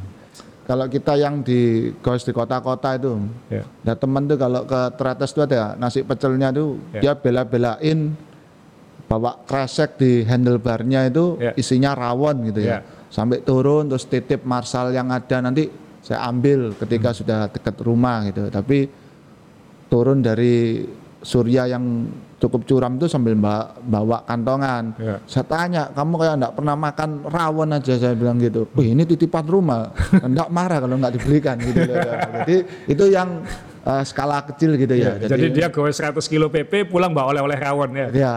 [0.70, 3.18] Kalau kita yang di goes di kota-kota itu,
[3.50, 3.66] Ya.
[3.82, 7.02] Nah teman tuh kalau ke Tretes tuh ada nasi pecelnya tuh Ya.
[7.02, 8.14] dia bela-belain
[9.10, 11.58] bawa kresek di handlebarnya itu Ya.
[11.58, 12.70] isinya rawon gitu ya.
[12.70, 12.80] Ya.
[13.10, 15.66] Sampai turun terus titip marsal yang ada nanti
[16.06, 17.18] saya ambil ketika Hmm.
[17.18, 18.54] sudah dekat rumah gitu.
[18.54, 18.86] Tapi
[19.90, 20.86] turun dari
[21.20, 22.08] Surya yang
[22.40, 24.96] cukup curam itu sambil ba- bawa kantongan.
[24.96, 25.20] Ya.
[25.28, 28.64] Saya tanya, kamu kayak enggak pernah makan rawon aja saya bilang gitu.
[28.74, 31.84] Wih ini titipan rumah, enggak marah kalau enggak dibelikan gitu.
[31.84, 32.00] loh.
[32.48, 32.56] Jadi
[32.88, 33.44] itu yang
[33.84, 35.20] eh, skala kecil gitu ya.
[35.20, 38.08] Jadi, dia goes 100 kilo PP pulang bawa oleh-oleh rawon ya.
[38.16, 38.34] ya,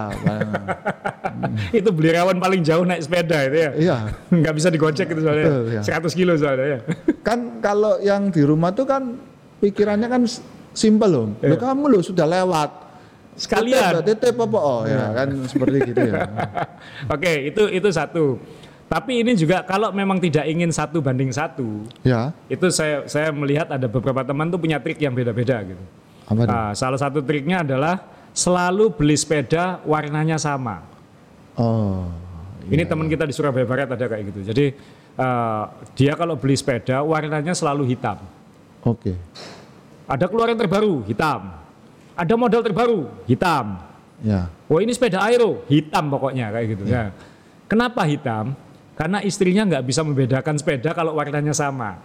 [1.79, 3.71] itu beli rawon paling jauh naik sepeda itu ya.
[3.79, 3.97] iya.
[4.43, 5.47] Nggak bisa digocek itu soalnya.
[5.47, 5.83] Betul, ya.
[6.03, 6.79] 100 kilo soalnya ya.
[7.23, 9.15] Kan kalau yang di rumah tuh kan
[9.63, 10.23] pikirannya kan
[10.73, 11.27] simpel loh.
[11.41, 12.71] Loh, kamu loh sudah lewat.
[13.33, 14.05] Sekalian.
[14.05, 14.59] Titip, titip apa?
[14.61, 16.21] Oh ya kan seperti gitu ya.
[17.17, 18.37] Oke, itu itu satu.
[18.93, 23.73] Tapi ini juga kalau memang tidak ingin satu banding satu, Ya, itu saya saya melihat
[23.73, 25.81] ada beberapa teman tuh punya trik yang beda-beda gitu.
[26.29, 26.43] apa?
[26.45, 28.05] Nah, salah satu triknya adalah
[28.37, 30.85] selalu beli sepeda warnanya sama.
[31.57, 32.05] Oh,
[32.69, 34.41] Ini teman kita di Surabaya Barat ada kayak gitu.
[34.53, 34.77] Jadi
[35.17, 35.63] eh,
[35.97, 38.21] dia kalau beli sepeda warnanya selalu hitam.
[38.85, 39.17] oke.
[40.05, 41.53] Ada keluaran terbaru hitam.
[42.13, 43.79] Ada model terbaru hitam.
[44.23, 47.11] Ya, Oh ini sepeda aero hitam pokoknya kayak gitu ya.
[47.67, 48.55] Kenapa hitam?
[48.95, 51.99] Karena istrinya nggak bisa membedakan sepeda kalau warnanya sama.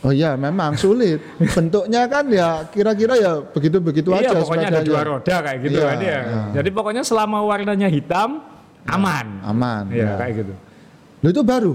[0.00, 1.18] oh ya memang sulit.
[1.36, 4.38] Bentuknya kan ya kira-kira ya begitu-begitu iya aja.
[4.38, 4.88] pokoknya ada sepedanya.
[4.88, 6.08] dua roda kayak gitu Iya, kan ya.
[6.08, 6.20] iya.
[6.56, 8.40] Jadi pokoknya selama warnanya hitam
[8.86, 9.26] aman.
[9.42, 9.82] Aman.
[9.90, 10.16] Iya ya.
[10.16, 10.54] kayak gitu.
[11.20, 11.74] Loh, itu baru.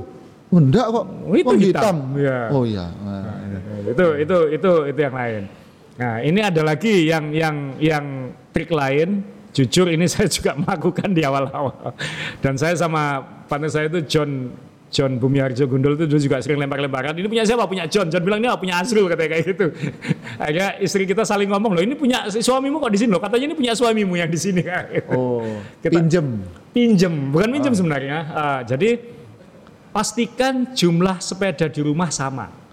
[0.50, 1.06] Oh, enggak kok.
[1.06, 1.98] Oh, itu Kok hitam.
[2.15, 2.39] Iya.
[2.50, 2.86] Oh iya.
[2.98, 3.22] Nah,
[3.91, 5.43] itu itu itu itu yang lain.
[5.95, 8.06] Nah ini ada lagi yang yang yang
[8.52, 9.24] trik lain.
[9.56, 11.95] Jujur ini saya juga melakukan di awal-awal.
[12.43, 14.52] Dan saya sama partner saya itu John
[14.95, 17.12] John Bumiarjo Gundul itu dulu juga sering lempar-lemparan.
[17.19, 17.67] Ini punya siapa?
[17.67, 18.08] Punya John.
[18.08, 18.60] John bilang ini apa?
[18.63, 19.65] punya Azrul katanya kayak gitu.
[20.43, 21.84] Akhirnya istri kita saling ngomong loh.
[21.84, 23.19] Ini punya suamimu kok di sini loh.
[23.19, 24.63] Katanya ini punya suamimu yang di sini.
[25.12, 25.43] Oh,
[25.84, 26.26] Kita- pinjem.
[26.71, 28.17] Pinjem, bukan pinjem sebenarnya.
[28.32, 29.00] Ah, jadi
[29.91, 32.64] pastikan jumlah sepeda di rumah sama.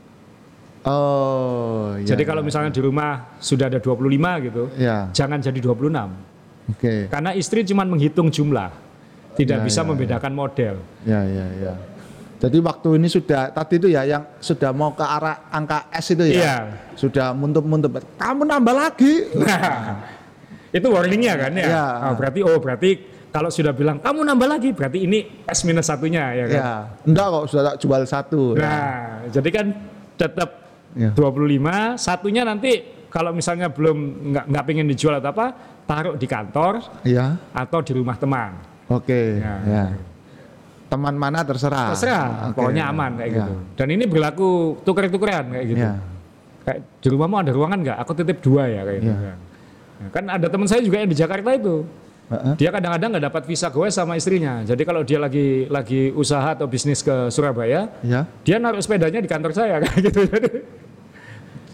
[0.83, 2.07] Oh, iya.
[2.14, 6.11] Jadi kalau misalnya di rumah sudah ada 25 gitu, Ya, jangan jadi 26.
[6.75, 6.95] oke.
[7.07, 8.71] Karena istri cuma menghitung jumlah,
[9.38, 10.75] tidak Ya, bisa ya, membedakan model.
[11.07, 11.75] Ya, ya, ya.
[12.42, 16.27] Jadi waktu ini sudah tadi itu ya yang sudah mau ke arah angka S itu
[16.27, 16.35] ya.
[16.35, 16.57] Iya.
[16.99, 18.03] Sudah muntup-muntup.
[18.18, 19.31] Kamu nambah lagi.
[19.38, 20.03] Nah,
[20.83, 21.66] itu warningnya kan ya.
[21.71, 21.85] Ya.
[22.11, 22.90] Oh, berarti oh berarti
[23.31, 26.59] kalau sudah bilang kamu nambah lagi, berarti ini S minus satunya ya kan.
[26.59, 26.71] ya,
[27.07, 28.42] enggak kok sudah tak jual satu.
[28.59, 29.66] Nah, jadi kan
[30.18, 30.62] tetap
[30.92, 31.11] Ya.
[31.12, 33.96] 25, satunya nanti kalau misalnya belum
[34.33, 35.46] nggak nggak pengen dijual atau apa,
[35.85, 38.57] taruh di kantor Ya, atau di rumah teman.
[38.88, 39.20] oke.
[39.40, 39.55] Ya.
[39.64, 39.85] Ya.
[40.88, 41.96] Teman mana terserah.
[41.96, 42.61] Terserah, Oke.
[42.61, 43.37] pokoknya aman kayak Ya.
[43.40, 43.55] gitu.
[43.81, 44.48] Dan ini berlaku
[44.85, 45.85] tuker-tukeran kayak gitu.
[45.88, 45.96] Ya.
[46.62, 47.96] Kayak di rumahmu ada ruangan nggak?
[48.05, 49.16] Aku titip dua ya kayak gitu.
[49.16, 49.35] Ya.
[49.96, 51.88] Nah, kan ada teman saya juga yang di Jakarta itu.
[52.57, 54.64] Dia kadang-kadang nggak dapat visa goes sama istrinya.
[54.64, 58.24] Jadi kalau dia lagi lagi usaha atau bisnis ke Surabaya, Ya.
[58.40, 60.20] dia naruh sepedanya di kantor saya kayak gitu.
[60.28, 60.48] Jadi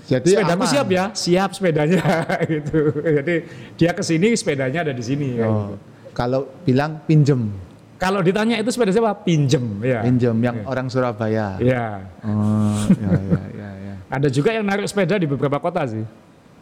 [0.09, 0.73] Jadi sepedaku aman.
[0.73, 2.01] siap ya, siap sepedanya
[2.57, 2.97] gitu.
[2.97, 3.35] Jadi
[3.77, 5.37] dia ke sini sepedanya ada di sini.
[5.37, 5.75] kayak gitu.
[5.77, 5.77] Oh,
[6.16, 7.53] kalau bilang pinjem,
[7.99, 9.11] Kalau ditanya itu sepeda siapa?
[9.27, 10.01] Pinjem ya.
[10.07, 11.59] pinjem yang orang Surabaya.
[11.61, 12.09] Ya.
[12.25, 13.94] Oh, ya, ya, ya, ya.
[14.09, 16.07] Ada juga yang naruh sepeda di beberapa kota sih.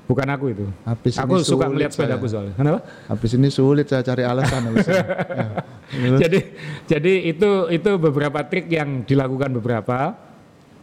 [0.06, 0.66] Bukan aku itu.
[0.86, 2.54] Habis aku ini suka melihat sepedaku soalnya.
[2.54, 2.80] Kenapa?
[3.10, 4.60] Habis ini sulit saya cari alasan.
[4.66, 4.98] habis ini.
[5.86, 6.26] Ya.
[6.26, 6.38] jadi
[6.90, 10.18] jadi itu itu beberapa trik yang dilakukan beberapa.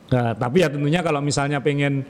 [0.07, 2.07] Nah, tapi ya tentunya kalau misalnya pengen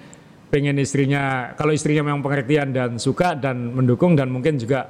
[0.53, 4.85] pengen istrinya kalau istrinya memang pengertian dan suka dan mendukung dan mungkin juga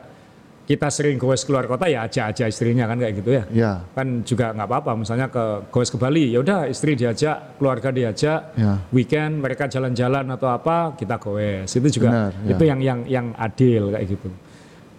[0.64, 3.44] kita sering goes keluar kota ya aja aja istrinya kan kayak gitu ya.
[3.52, 7.92] Ya, Kan juga nggak apa-apa misalnya ke goes ke Bali ya udah istri diajak, keluarga
[7.92, 8.80] diajak, ya.
[8.92, 11.72] weekend mereka jalan-jalan atau apa kita goes.
[11.72, 12.52] Itu juga Benar, ya.
[12.56, 14.30] itu yang yang yang adil kayak gitu.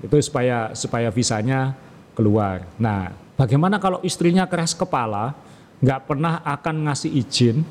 [0.04, 1.76] Itu supaya supaya visanya
[2.12, 2.64] keluar.
[2.76, 5.32] Nah, bagaimana kalau istrinya keras kepala,
[5.80, 7.64] nggak pernah akan ngasih izin,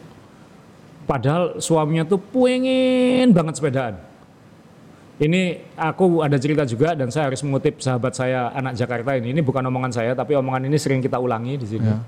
[1.03, 3.95] padahal suaminya tuh pengen banget sepedaan.
[5.21, 9.29] Ini aku ada cerita juga dan saya harus mengutip sahabat saya anak Jakarta ini.
[9.31, 11.85] Ini bukan omongan saya, tapi omongan ini sering kita ulangi di sini.
[11.85, 12.01] Ya.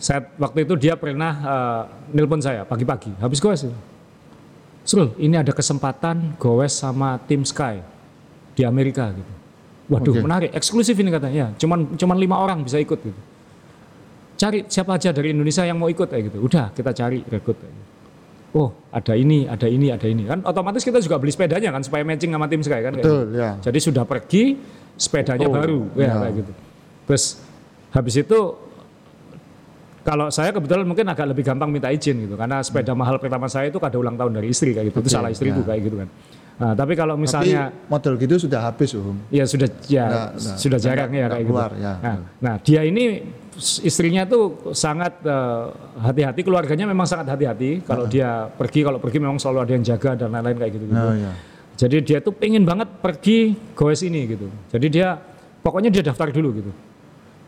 [0.00, 1.82] Saya waktu itu dia pernah eh,
[2.14, 3.66] nelpon saya pagi-pagi, habis goes.
[4.86, 7.84] Srul, ini ada kesempatan goes sama tim Sky
[8.54, 9.32] di Amerika gitu.
[9.90, 10.22] Waduh, Oke.
[10.22, 11.34] menarik, eksklusif ini katanya.
[11.34, 13.20] Ya, cuman cuman lima orang bisa ikut gitu.
[14.40, 16.38] Cari siapa aja dari Indonesia yang mau ikut kayak gitu.
[16.40, 17.60] Udah, kita cari rekrut.
[17.60, 17.76] gitu.
[18.50, 20.24] Oh, ada ini, ada ini, ada ini.
[20.24, 23.36] Kan otomatis kita juga beli sepedanya kan supaya matching sama tim Sky kan Betul, gitu.
[23.36, 23.50] ya.
[23.60, 24.56] Jadi sudah pergi,
[24.96, 26.14] sepedanya Oh, baru, ya, ya.
[26.24, 26.52] kayak gitu.
[27.06, 27.24] Terus
[27.92, 28.38] habis itu
[30.00, 33.68] kalau saya kebetulan mungkin agak lebih gampang minta izin gitu karena sepeda mahal pertama saya
[33.68, 35.04] itu kada ulang tahun dari istri kayak gitu.
[35.04, 35.66] itu Oke, salah istriku ya.
[35.70, 36.08] kayak gitu kan.
[36.60, 39.16] Nah, tapi kalau misalnya Tapi model gitu sudah habis om.
[39.32, 41.88] ya sudah ya sudah jarang ya kayak keluar, gitu.
[41.88, 41.92] ya.
[42.04, 43.24] Nah, nah, dia ini
[43.80, 45.64] istrinya tuh sangat eh,
[46.04, 50.10] hati-hati keluarganya memang sangat hati-hati kalau dia pergi kalau pergi memang selalu ada yang jaga
[50.20, 50.84] dan lain-lain kayak gitu.
[50.92, 51.32] Nah, ya.
[51.80, 54.52] Jadi dia tuh pengen banget pergi goes ini gitu.
[54.68, 55.16] Jadi dia
[55.64, 56.72] pokoknya dia daftar dulu gitu.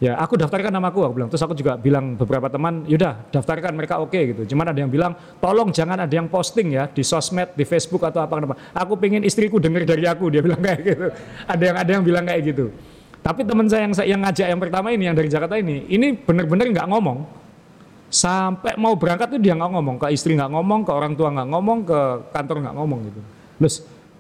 [0.02, 1.30] Ya aku daftarkan namaku aku bilang.
[1.30, 4.42] Terus aku juga bilang beberapa teman, yaudah daftarkan mereka oke gitu.
[4.50, 8.18] Cuman ada yang bilang, tolong jangan ada yang posting ya di sosmed, di Facebook atau
[8.18, 8.56] apa apa.
[8.74, 10.26] Aku pengen istriku dengar dari aku.
[10.26, 11.06] Dia bilang kayak gitu.
[11.46, 12.74] Ada yang ada yang bilang kayak gitu.
[13.22, 16.66] Tapi teman saya yang yang ngajak yang pertama ini yang dari Jakarta ini, ini bener-bener
[16.74, 17.18] nggak ngomong.
[18.10, 21.46] Sampai mau berangkat tuh dia nggak ngomong ke istri nggak ngomong, ke orang tua nggak
[21.46, 21.98] ngomong, ke
[22.34, 23.20] kantor nggak ngomong gitu.
[23.62, 23.74] Terus,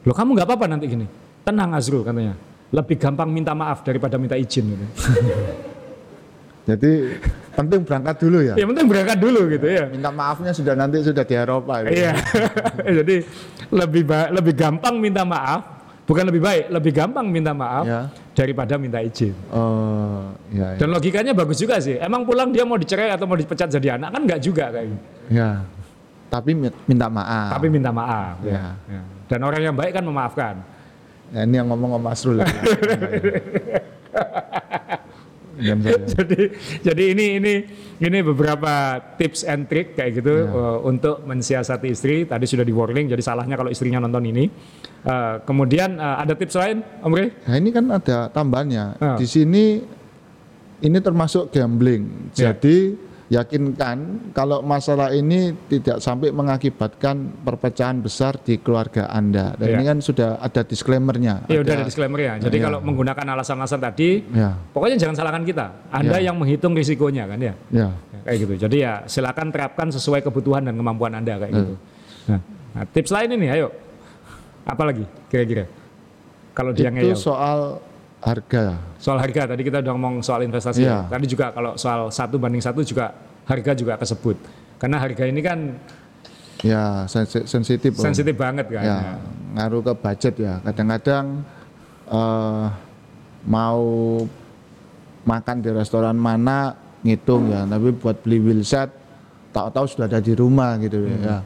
[0.06, 1.10] lo kamu nggak apa-apa nanti gini.
[1.42, 2.38] Tenang Azrul katanya.
[2.70, 4.86] Lebih gampang minta maaf daripada minta izin gitu.
[6.62, 7.18] Jadi
[7.52, 8.54] penting berangkat dulu ya.
[8.54, 9.84] Ya penting berangkat dulu gitu ya.
[9.90, 11.82] Minta maafnya sudah nanti sudah di Eropa.
[11.82, 11.98] gitu.
[11.98, 12.12] Iya.
[13.02, 13.16] Jadi
[13.68, 15.66] lebih ba- lebih gampang minta maaf,
[16.06, 18.00] bukan lebih baik, lebih gampang minta maaf Ya.
[18.30, 19.34] daripada minta izin.
[19.50, 20.78] Oh, ya, ya.
[20.78, 21.98] Dan logikanya bagus juga sih.
[21.98, 25.02] Emang pulang dia mau dicerai atau mau dipecat jadi anak kan nggak juga kayak gitu.
[25.34, 25.66] Ya.
[26.30, 27.58] Tapi mi- minta maaf.
[27.58, 28.38] Tapi minta maaf.
[28.46, 28.78] Ya.
[28.86, 29.02] Ya.
[29.26, 30.54] Dan orang yang baik kan memaafkan.
[31.32, 32.38] Ya, ini yang ngomong Om Asrul.
[32.38, 32.46] ya.
[35.62, 36.02] Saya.
[36.18, 36.40] jadi
[36.82, 37.54] jadi ini ini
[38.02, 40.50] ini beberapa tips and trick kayak gitu Ya.
[40.50, 42.26] uh, untuk mensiasati istri.
[42.26, 44.50] Tadi sudah di warning, jadi salahnya kalau istrinya nonton ini.
[45.02, 47.28] Uh, kemudian uh, ada tips lain, Om Rey?
[47.46, 48.84] Nah ini kan ada tambahannya.
[48.98, 49.16] Ah.
[49.18, 49.82] Di sini
[50.82, 52.34] ini termasuk gambling.
[52.34, 52.50] Ya.
[52.50, 52.98] Jadi
[53.32, 53.96] yakinkan
[54.36, 59.56] kalau masalah ini tidak sampai mengakibatkan perpecahan besar di keluarga Anda.
[59.56, 59.74] Dan Ya.
[59.80, 61.48] ini kan sudah ada disclaimernya.
[61.48, 62.34] Ya udah Ada- disclaimer ya.
[62.36, 62.68] Jadi Ya.
[62.68, 65.66] kalau menggunakan alasan-alasan tadi, Ya, pokoknya jangan salahkan kita.
[65.88, 66.28] Anda Ya.
[66.28, 67.54] yang menghitung risikonya kan ya.
[67.72, 67.88] ya.
[68.12, 68.54] Ya, Kayak gitu.
[68.68, 71.60] Jadi ya silakan terapkan sesuai kebutuhan dan kemampuan Anda kayak Hmm.
[71.64, 71.74] gitu.
[72.28, 72.40] Nah,
[72.76, 73.72] nah, tips lain ini ayo.
[74.62, 75.64] Apa lagi kira-kira?
[76.52, 77.16] Kalau dia Itu ngeyel.
[77.16, 77.80] soal
[78.22, 78.78] harga.
[78.96, 80.86] Soal harga tadi kita udah ngomong soal investasi.
[80.86, 81.04] Ya.
[81.04, 83.10] Tadi juga kalau soal satu banding satu juga
[83.44, 84.38] harga juga kesebut.
[84.78, 85.58] Karena harga ini kan
[86.62, 87.98] Ya, sensi- sensitif.
[87.98, 88.84] Sensitif banget kan.
[88.86, 88.98] ya
[89.52, 91.42] ngaruh ke budget ya kadang-kadang
[92.06, 92.66] eh,
[93.44, 93.82] mau
[95.22, 98.88] makan di restoran mana ngitung ya tapi buat beli wheelset
[99.50, 101.42] tahu-tahu sudah ada di rumah gitu ya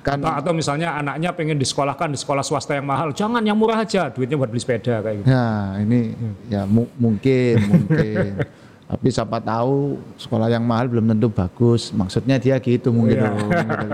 [0.00, 3.78] kan Atau, atau misalnya anaknya pengen disekolahkan di sekolah swasta yang mahal, jangan yang murah
[3.78, 5.26] aja, duitnya buat beli sepeda kayak gitu.
[5.28, 6.00] ya ini
[6.46, 8.40] ya mu- mungkin mungkin
[8.90, 13.22] tapi siapa tahu sekolah yang mahal belum tentu bagus maksudnya dia gitu mungkin.
[13.22, 13.86] Om, gitu.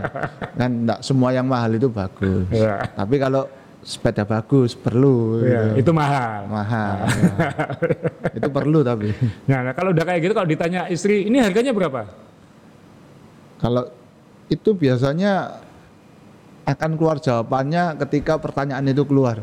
[0.55, 2.87] kan enggak semua yang mahal itu bagus Iya.
[2.95, 3.45] tapi kalau
[3.83, 5.85] sepeda bagus perlu Iya, gitu.
[5.85, 6.41] itu mahal.
[6.49, 7.35] mahal ya.
[8.33, 9.11] itu perlu tapi
[9.45, 12.07] Nah, nah, kalau udah kayak gitu kalau ditanya istri, ini harganya berapa?
[13.57, 13.91] kalau
[14.47, 15.66] itu biasanya
[16.67, 19.39] akan keluar jawabannya ketika pertanyaan itu keluar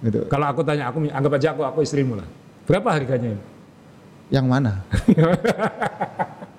[0.00, 2.28] gitu Kalau aku tanya, aku anggap aja aku aku istrimu lah.
[2.64, 3.44] Berapa harganya ini?
[4.30, 4.78] yang mana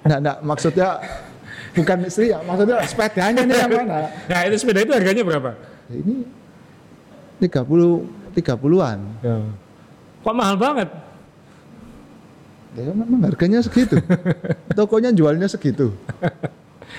[0.03, 0.87] enggak enggak maksudnya
[1.71, 5.51] bukan istri ya maksudnya sepedanya nih yang mana Nah, itu sepeda itu harganya berapa?
[5.87, 6.27] ini
[7.39, 9.39] 30 30-an Ya.
[10.19, 10.89] Kok mahal banget?
[12.71, 13.95] ya memang harganya segitu
[14.77, 15.95] tokonya jualnya segitu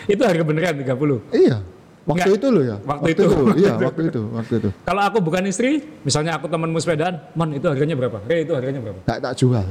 [0.09, 1.37] Itu harga beneran 30.
[1.37, 1.61] iya
[2.03, 2.39] waktu Enggak.
[2.43, 3.23] itu loh ya Waktu itu.
[3.63, 5.71] iya waktu itu waktu itu Kalau aku bukan istri,
[6.03, 8.19] misalnya aku temanmu sepedaan, man itu harganya berapa?
[8.27, 8.99] Re itu harganya berapa?
[9.07, 9.67] tak tak jual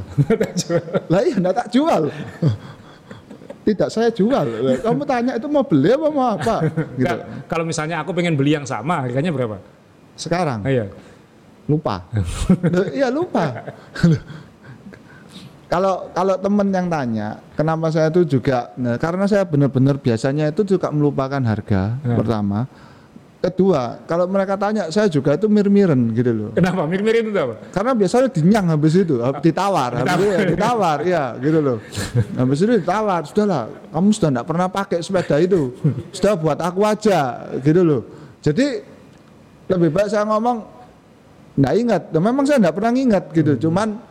[1.12, 2.04] lah iya enggak tak jual
[3.62, 4.46] tidak saya jual
[4.82, 6.56] kamu tanya itu mau beli apa mau apa
[6.98, 7.16] gitu
[7.46, 9.62] kalau misalnya aku pengen beli yang sama, harganya berapa?
[10.18, 10.90] sekarang iya.
[11.70, 12.02] lupa
[12.98, 13.70] iya lupa
[15.72, 20.68] kalau kalau temen yang tanya kenapa saya itu juga nah, karena saya benar-benar biasanya itu
[20.68, 22.16] juga melupakan harga Ya.
[22.20, 22.68] pertama.
[23.42, 26.50] Kedua kalau mereka tanya saya juga itu mir-miren gitu loh.
[26.54, 26.86] Kenapa?
[26.86, 27.58] Mir-mir itu apa?
[27.74, 30.98] karena biasanya dinyang habis itu hab- ditawar habis itu ya ditawar.
[31.02, 31.78] ya gitu loh.
[32.38, 35.74] Habis itu ditawar sudahlah kamu sudah tidak pernah pakai sepeda itu
[36.14, 37.20] sudah buat aku aja
[37.64, 38.02] gitu loh.
[38.46, 38.86] Jadi
[39.74, 40.58] lebih baik saya ngomong
[41.58, 42.02] nggak ingat.
[42.14, 44.11] Memang saya nggak pernah ingat gitu cuman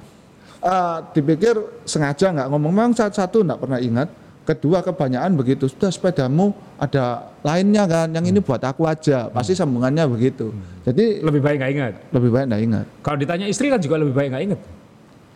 [0.61, 2.73] eh, dipikir sengaja nggak ngomong.
[2.73, 4.09] Memang saat satu nggak pernah ingat.
[4.41, 5.69] Kedua kebanyakan begitu.
[5.71, 8.09] Sudah sepedamu ada lainnya kan.
[8.11, 9.31] Yang ini buat aku aja.
[9.31, 10.51] Pasti sambungannya begitu.
[10.83, 11.93] Jadi Lebih baik nggak ingat.
[12.11, 12.87] lebih baik nggak ingat.
[13.05, 14.61] Kalau ditanya istri kan juga lebih baik nggak ingat.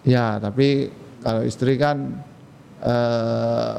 [0.04, 0.90] Ya, tapi
[1.22, 2.20] kalau istri kan
[2.82, 3.76] eh,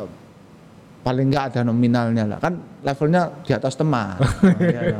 [1.06, 2.38] paling nggak ada nominalnya lah.
[2.42, 4.18] Kan levelnya di atas teman.
[4.58, 5.00] Ya, ya.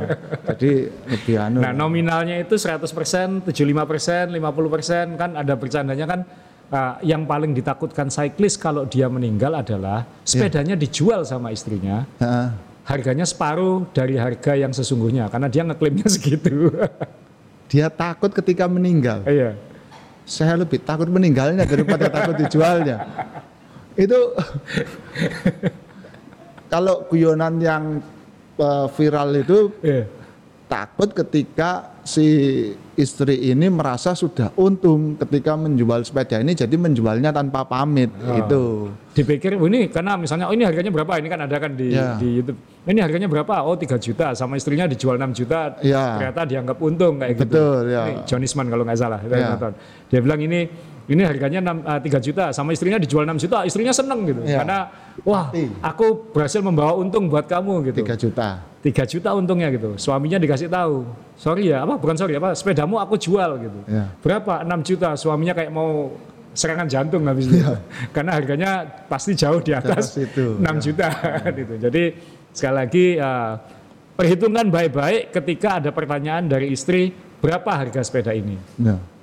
[0.54, 1.58] Jadi lebih anu.
[1.58, 6.20] Nah nominalnya itu 100%, 75%, 50% kan ada bercandanya kan
[6.70, 12.48] uh, yang paling ditakutkan cyclist kalau dia meninggal adalah sepedanya dijual sama istrinya Heeh.
[12.86, 16.70] harganya separuh dari harga yang sesungguhnya karena dia ngeklaimnya segitu.
[17.66, 19.26] Dia takut ketika meninggal.
[19.26, 19.58] Iya.
[20.22, 23.02] Saya lebih takut meninggalnya daripada takut dijualnya.
[24.06, 24.36] Itu
[26.66, 27.84] kalau guyonan yang
[28.56, 30.04] uh, viral itu Iya.
[30.66, 32.26] takut ketika si
[32.94, 38.34] istri ini merasa sudah untung ketika menjual sepeda ini jadi menjualnya tanpa pamit Oh.
[38.34, 38.62] itu.
[39.12, 41.12] Dipikir oh ini karena misalnya oh ini harganya berapa?
[41.16, 42.16] Ini kan ada kan di Ya.
[42.16, 42.58] di YouTube.
[42.82, 43.62] Ini harganya berapa?
[43.62, 45.74] Oh 3 juta sama istrinya dijual 6 juta.
[45.82, 46.18] Ya.
[46.18, 47.42] Ternyata dianggap untung kayak gitu.
[47.46, 48.02] Betul, ya.
[48.06, 49.18] Ini John Isman kalau nggak salah.
[49.20, 49.72] saya nonton.
[50.06, 50.60] Dia bilang ini
[51.06, 53.62] ini harganya 6, eh, 3 juta sama istrinya dijual 6 juta.
[53.62, 54.42] Istrinya seneng gitu.
[54.42, 54.62] Ya.
[54.62, 54.78] Karena
[55.22, 58.02] wah, aku berhasil membawa untung buat kamu gitu.
[58.02, 58.48] 3 juta.
[58.82, 59.94] 3 juta untungnya gitu.
[59.98, 61.06] Suaminya dikasih tahu,
[61.38, 63.78] sorry ya, apa bukan sorry apa, sepedamu aku jual gitu.
[63.86, 64.10] Ya.
[64.18, 64.66] Berapa?
[64.66, 65.14] 6 juta.
[65.14, 66.10] Suaminya kayak mau
[66.56, 67.62] serangan jantung habis itu.
[68.14, 68.70] Karena harganya
[69.06, 71.08] pasti jauh di atas itu, 6 juta
[71.62, 71.74] gitu.
[71.86, 72.02] Jadi
[72.50, 73.52] sekali lagi eh,
[74.18, 78.56] perhitungan baik-baik ketika ada pertanyaan dari istri, berapa harga sepeda ini?
[78.82, 79.15] Nah,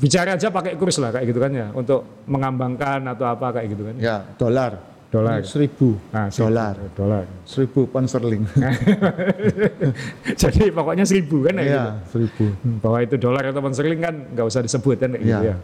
[0.00, 3.82] Bicara aja pakai kurs lah kayak gitu kan ya, untuk mengambangkan atau apa kayak gitu
[3.84, 3.94] kan.
[4.00, 4.72] ya dolar.
[5.10, 5.42] Dolar.
[5.42, 5.98] Seribu.
[6.14, 6.74] Nah, dolar.
[6.94, 7.24] Dolar.
[7.42, 8.46] Seribu pound sterling.
[10.42, 11.74] Jadi pokoknya seribu kan ya gitu.
[11.74, 12.44] Iya, seribu.
[12.62, 15.50] Hmm, bahwa itu dolar atau pound sterling kan nggak usah disebut kan kayak gitu Iya.
[15.50, 15.56] ya.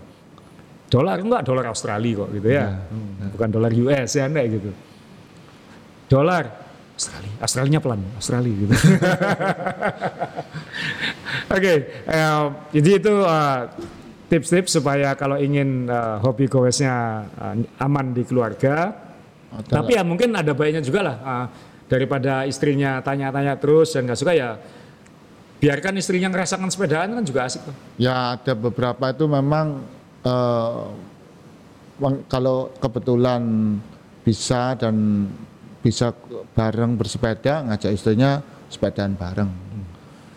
[0.87, 2.66] Dolar enggak dolar Australia kok gitu ya.
[2.90, 4.70] Hmm, Bukan dolar US ya kayak gitu.
[6.07, 6.44] Dolar
[6.99, 8.75] Australia, Australia pelan, Australia gitu.
[11.46, 12.44] Oke, eh,
[12.75, 13.59] jadi itu eh,
[14.27, 19.05] tips-tips supaya kalau ingin eh, hobi goesnya eh, aman di keluarga.
[19.57, 21.47] Tapi ya mungkin ada baiknya juga lah eh,
[21.87, 24.59] daripada istrinya tanya-tanya terus dan nggak suka ya
[25.57, 27.75] biarkan istrinya ngerasakan sepedaan kan juga asik tuh.
[27.97, 29.81] Ya ada beberapa itu memang
[32.03, 33.43] wang- kalau kebetulan
[34.27, 35.27] bisa dan
[35.81, 36.11] bisa
[36.59, 39.47] bareng bersepeda ngajak istrinya sepedaan bareng.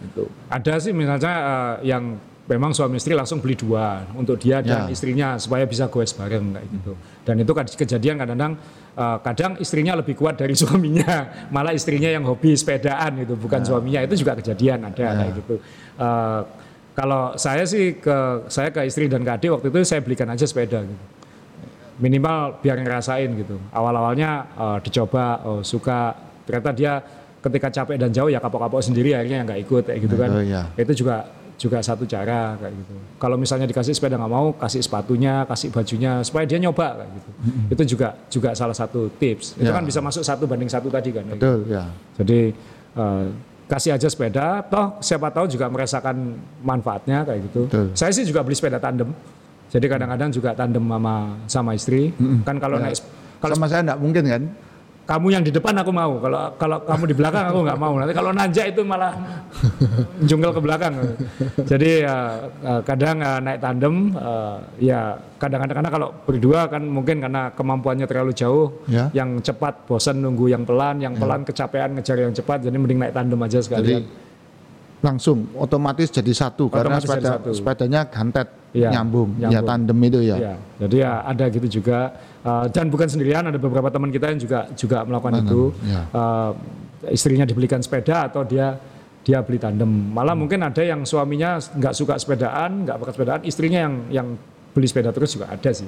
[0.06, 0.30] Itu.
[0.48, 2.16] Ada sih misalnya eh, yang
[2.50, 4.92] memang suami istri langsung beli dua untuk dia dan Ya.
[4.92, 6.94] istrinya supaya bisa goes bareng kayak gitu.
[7.22, 8.54] Dan itu kejadian kadang-kadang
[8.98, 14.02] eh, kadang istrinya lebih kuat dari suaminya, malah istrinya yang hobi sepedaan gitu, bukan suaminya.
[14.02, 15.56] Itu juga kejadian ada kayak gitu.
[15.96, 16.42] Eh,
[16.98, 18.18] kalau saya sih ke
[18.52, 21.06] saya ke istri dan ke adik waktu itu saya belikan aja sepeda gitu.
[22.00, 23.60] Minimal biar ngerasain gitu.
[23.70, 26.16] Awal-awalnya eh, dicoba oh, suka
[26.48, 26.94] ternyata dia
[27.40, 30.68] ketika capek dan jauh ya kapok-kapok sendiri akhirnya nggak ikut kayak gitu kan Oh, iya.
[30.76, 31.24] itu juga
[31.60, 32.94] juga satu cara kayak gitu.
[33.20, 37.30] Kalau misalnya dikasih sepeda nggak mau, kasih sepatunya, kasih bajunya supaya dia nyoba kayak gitu.
[37.70, 39.60] Itu juga juga salah satu tips.
[39.60, 39.76] Itu Ya.
[39.76, 41.28] kan bisa masuk satu banding satu tadi kan.
[41.28, 41.36] gitu.
[41.36, 41.84] Betul ya.
[42.16, 42.40] Jadi
[42.96, 43.26] eh,
[43.68, 47.62] kasih aja sepeda, toh siapa tahu juga merasakan manfaatnya kayak gitu.
[47.68, 47.86] Betul.
[47.92, 49.12] Saya sih juga beli sepeda tandem.
[49.70, 52.16] Jadi kadang-kadang juga tandem sama sama istri.
[52.42, 52.98] Kan kalau naik
[53.40, 54.44] kalau Sama saya enggak mungkin kan?
[55.10, 56.22] Kamu yang di depan aku mau.
[56.22, 57.98] Kalau kalau kamu di belakang aku nggak mau.
[57.98, 59.18] Nanti kalau nanjak itu malah
[60.30, 60.94] jungkel ke belakang.
[61.66, 62.18] Jadi ya,
[62.62, 64.58] eh, kadang eh, naik tandem eh,
[64.94, 69.10] ya kadang-kadang karena kalau berdua kan mungkin karena kemampuannya terlalu jauh Ya.
[69.16, 73.14] yang cepat bosan nunggu yang pelan yang pelan kecapean ngejar yang cepat jadi mending naik
[73.16, 74.04] tandem aja Jadi sekalian
[75.00, 77.50] langsung otomatis jadi satu karena Otomatis jadi sepeda satu.
[77.54, 79.34] sepedanya gantet Iya, nyambung.
[79.36, 79.66] ya nyambung.
[79.66, 80.38] tandem itu ya.
[80.38, 82.00] Ya, jadi ya ada gitu juga
[82.40, 85.76] Uh, dan bukan sendirian ada beberapa teman kita yang juga juga melakukan itu.
[85.84, 86.08] ya.
[86.08, 86.56] Uh,
[87.12, 88.80] istrinya dibelikan sepeda atau dia
[89.22, 89.84] dia beli tandem.
[89.86, 90.48] Malah Hmm.
[90.48, 94.28] mungkin ada yang suaminya nggak suka sepedaan, nggak pakai sepedaan, istrinya yang yang
[94.72, 95.84] beli sepeda terus juga ada sih.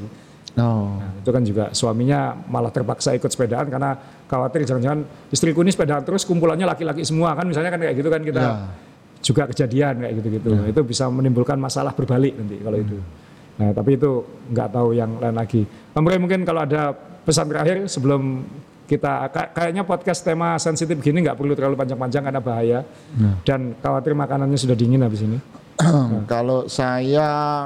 [0.60, 1.00] Oh.
[1.00, 3.96] Nah, itu kan juga suaminya malah terpaksa ikut sepedaan karena
[4.28, 5.00] khawatir jangan-jangan
[5.32, 8.56] istriku ini sepedaan terus kumpulannya laki-laki semua kan misalnya kan kayak gitu kan kita Ya.
[9.22, 10.50] Juga kejadian kayak gitu-gitu.
[10.68, 12.98] Itu bisa menimbulkan masalah berbalik nanti kalau itu.
[13.62, 14.12] Nah, tapi itu
[14.50, 15.62] nggak tahu yang lain lagi.
[15.94, 18.42] Om Roy, mungkin kalau ada pesan terakhir sebelum
[18.90, 22.80] kita ka- kayaknya podcast tema sensitif gini nggak perlu terlalu panjang-panjang karena bahaya
[23.46, 25.38] dan khawatir makanannya sudah dingin habis ini.
[26.32, 27.64] Kalau saya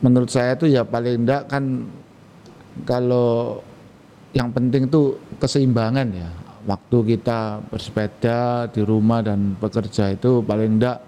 [0.00, 1.88] menurut saya itu ya paling enggak kan
[2.84, 3.60] kalau
[4.36, 6.28] yang penting tuh keseimbangan ya.
[6.66, 10.98] Waktu kita bersepeda di rumah dan bekerja itu paling enggak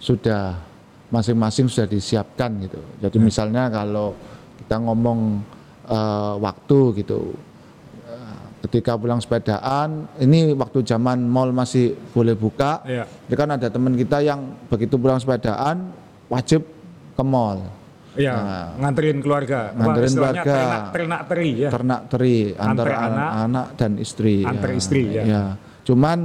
[0.00, 0.56] sudah
[1.12, 2.80] masing-masing sudah disiapkan gitu.
[3.04, 4.16] Jadi misalnya kalau
[4.56, 5.44] kita ngomong
[5.86, 7.36] eh, waktu gitu,
[8.08, 13.04] eh, ketika pulang sepedaan, ini waktu zaman mall masih boleh buka, Iya.
[13.06, 15.92] ya kan ada teman kita yang begitu pulang sepedaan
[16.26, 16.64] wajib
[17.14, 17.62] ke mall,
[18.16, 18.66] Iya, Nah.
[18.80, 19.70] nganterin keluarga.
[19.76, 20.42] Nganterin keluarga.
[20.42, 21.70] Ternak, ternak teri ya.
[21.70, 24.36] ternak teri antara Antar anak, anak-anak dan istri.
[24.42, 25.54] antar istri, ya.
[25.84, 26.18] Cuman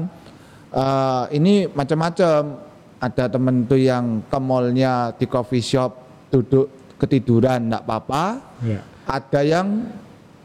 [0.71, 2.71] eh, ini macam-macam.
[3.01, 5.89] Ada temen tuh yang ke mallnya di coffee shop
[6.29, 8.25] duduk ketiduran enggak apa-apa.
[8.61, 8.85] Iya.
[9.09, 9.67] Ada yang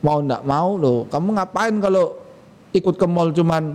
[0.01, 2.15] mau ndak mau loh kamu ngapain kalau
[2.71, 3.75] ikut ke mall cuman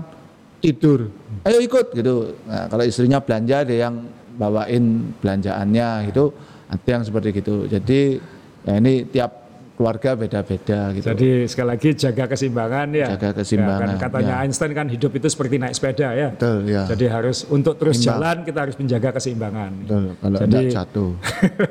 [0.63, 1.11] tidur
[1.43, 4.05] ayo ikut gitu nah, kalau istrinya belanja ada yang
[4.39, 6.31] bawain belanjaannya gitu
[6.71, 8.23] ada yang seperti gitu jadi
[8.63, 9.41] ya ini tiap
[9.81, 11.05] keluarga beda-beda gitu.
[11.09, 13.07] Jadi sekali lagi jaga keseimbangan ya.
[13.17, 13.81] Jaga keseimbangan.
[13.81, 14.43] Ya, kan katanya ya.
[14.45, 16.29] Einstein kan hidup itu seperti naik sepeda ya.
[16.37, 16.85] Betul ya.
[16.85, 18.05] Jadi harus untuk terus Imbang.
[18.05, 19.71] jalan kita harus menjaga keseimbangan.
[19.81, 20.03] Betul.
[20.21, 21.11] Kalau Jadi, jatuh.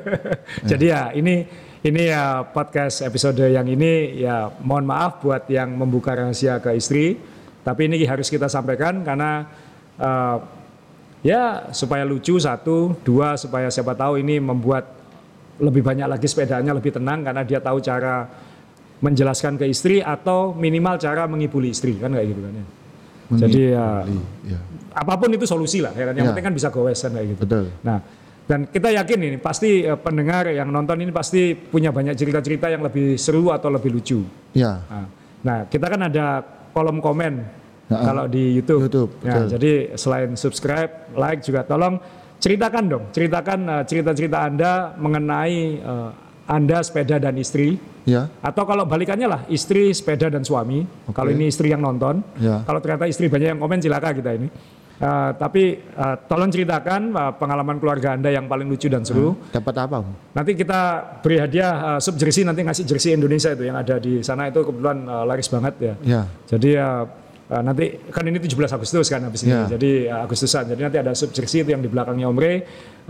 [0.75, 1.35] Jadi ya ini
[1.87, 7.15] ini ya podcast episode yang ini ya mohon maaf buat yang membuka rahasia ke istri.
[7.63, 9.47] Tapi ini harus kita sampaikan karena
[9.95, 10.60] uh,
[11.21, 14.89] ya supaya lucu satu, dua supaya siapa tahu ini membuat
[15.61, 18.25] lebih banyak lagi sepedanya lebih tenang karena dia tahu cara
[19.01, 22.65] menjelaskan ke istri atau minimal cara mengibuli istri kan kayak gitu kan ya.
[23.31, 24.03] Jadi ya,
[24.43, 24.59] ya
[24.91, 26.13] apa pun itu solusi lah ya kan.
[26.13, 26.29] Yang ya.
[26.35, 27.41] penting kan bisa gowes kan kayak gitu.
[27.47, 27.65] Betul.
[27.81, 27.97] Nah,
[28.45, 32.83] dan kita yakin ini pasti uh, pendengar yang nonton ini pasti punya banyak cerita-cerita yang
[32.83, 34.19] lebih seru atau lebih lucu.
[34.51, 34.83] Ya.
[34.91, 35.05] Nah,
[35.41, 36.43] nah kita kan ada
[36.75, 37.60] kolom komen
[37.91, 38.87] nah, kalau di YouTube.
[38.87, 41.99] YouTube Ya, jadi selain subscribe, like juga tolong
[42.41, 46.09] ceritakan dong, ceritakan uh, cerita-cerita Anda mengenai uh,
[46.49, 47.77] Anda sepeda dan istri.
[48.01, 48.33] Ya.
[48.41, 50.81] Atau kalau balikannya lah, istri, sepeda dan suami.
[50.81, 51.13] Okay.
[51.13, 52.25] Kalau ini istri yang nonton.
[52.41, 52.65] Ya.
[52.65, 54.49] Kalau ternyata istri banyak yang komen silakan kita ini.
[55.01, 59.33] Uh, tapi uh, tolong ceritakan uh, pengalaman keluarga Anda yang paling lucu dan seru.
[59.33, 60.05] Hmm, dapat apa?
[60.29, 60.81] Nanti kita
[61.25, 64.61] beri hadiah uh, sub jersey nanti ngasih jersey Indonesia itu yang ada di sana itu
[64.61, 65.93] kebetulan uh, laris banget ya.
[66.05, 66.21] ya.
[66.45, 67.09] Jadi uh,
[67.51, 69.67] Uh, nanti kan ini 17 Agustus kan habis yeah.
[69.67, 69.75] ini.
[69.75, 70.71] Jadi uh, Agustusan.
[70.71, 72.53] Jadi nanti ada sub jersey itu yang di belakangnya Om Re,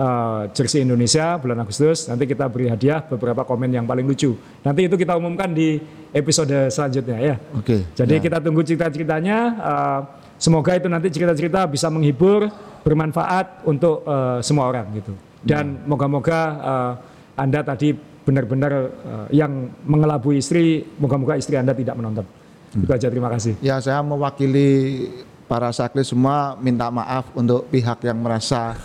[0.02, 2.10] uh, jersey Indonesia bulan Agustus.
[2.10, 4.34] Nanti kita beri hadiah beberapa komen yang paling lucu.
[4.66, 5.78] Nanti itu kita umumkan di
[6.10, 7.36] episode selanjutnya ya.
[7.54, 7.70] Oke.
[7.70, 7.80] Okay.
[7.94, 8.26] Jadi yeah.
[8.26, 9.38] kita tunggu cerita-ceritanya.
[9.62, 10.02] Uh,
[10.42, 12.50] semoga itu nanti cerita-cerita bisa menghibur,
[12.82, 15.14] bermanfaat untuk uh, semua orang gitu.
[15.46, 16.94] Dan moga-moga uh,
[17.38, 17.94] Anda tadi
[18.26, 22.41] benar-benar uh, yang mengelabui istri, moga-moga istri Anda tidak menonton.
[22.72, 23.59] Itu aja terima kasih.
[23.59, 25.07] Ya saya mewakili
[25.51, 28.80] para sakli semua minta maaf untuk pihak yang merasa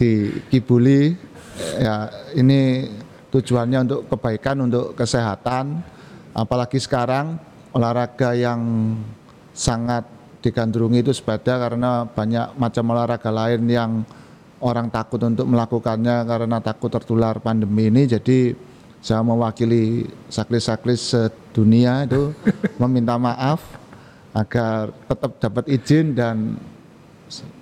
[0.00, 1.20] dikibuli.
[1.76, 2.88] Ya ini
[3.28, 5.84] tujuannya untuk kebaikan, untuk kesehatan.
[6.32, 7.36] Apalagi sekarang
[7.76, 8.96] olahraga yang
[9.52, 10.08] sangat
[10.40, 14.00] digandrungi itu sepeda karena banyak macam olahraga lain yang
[14.64, 18.08] orang takut untuk melakukannya karena takut tertular pandemi ini.
[18.08, 18.56] Jadi
[19.00, 22.36] saya mewakili saklis-saklis sedunia itu
[22.80, 23.60] meminta maaf
[24.30, 26.54] agar tetap dapat izin dan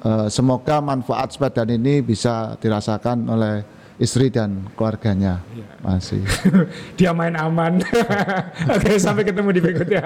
[0.04, 3.64] uh, semoga manfaat sepeda ini bisa dirasakan oleh
[3.98, 5.66] istri dan keluarganya ya.
[5.82, 6.22] masih.
[6.98, 7.82] Dia main aman.
[8.74, 10.02] Oke, sampai ketemu di berikutnya.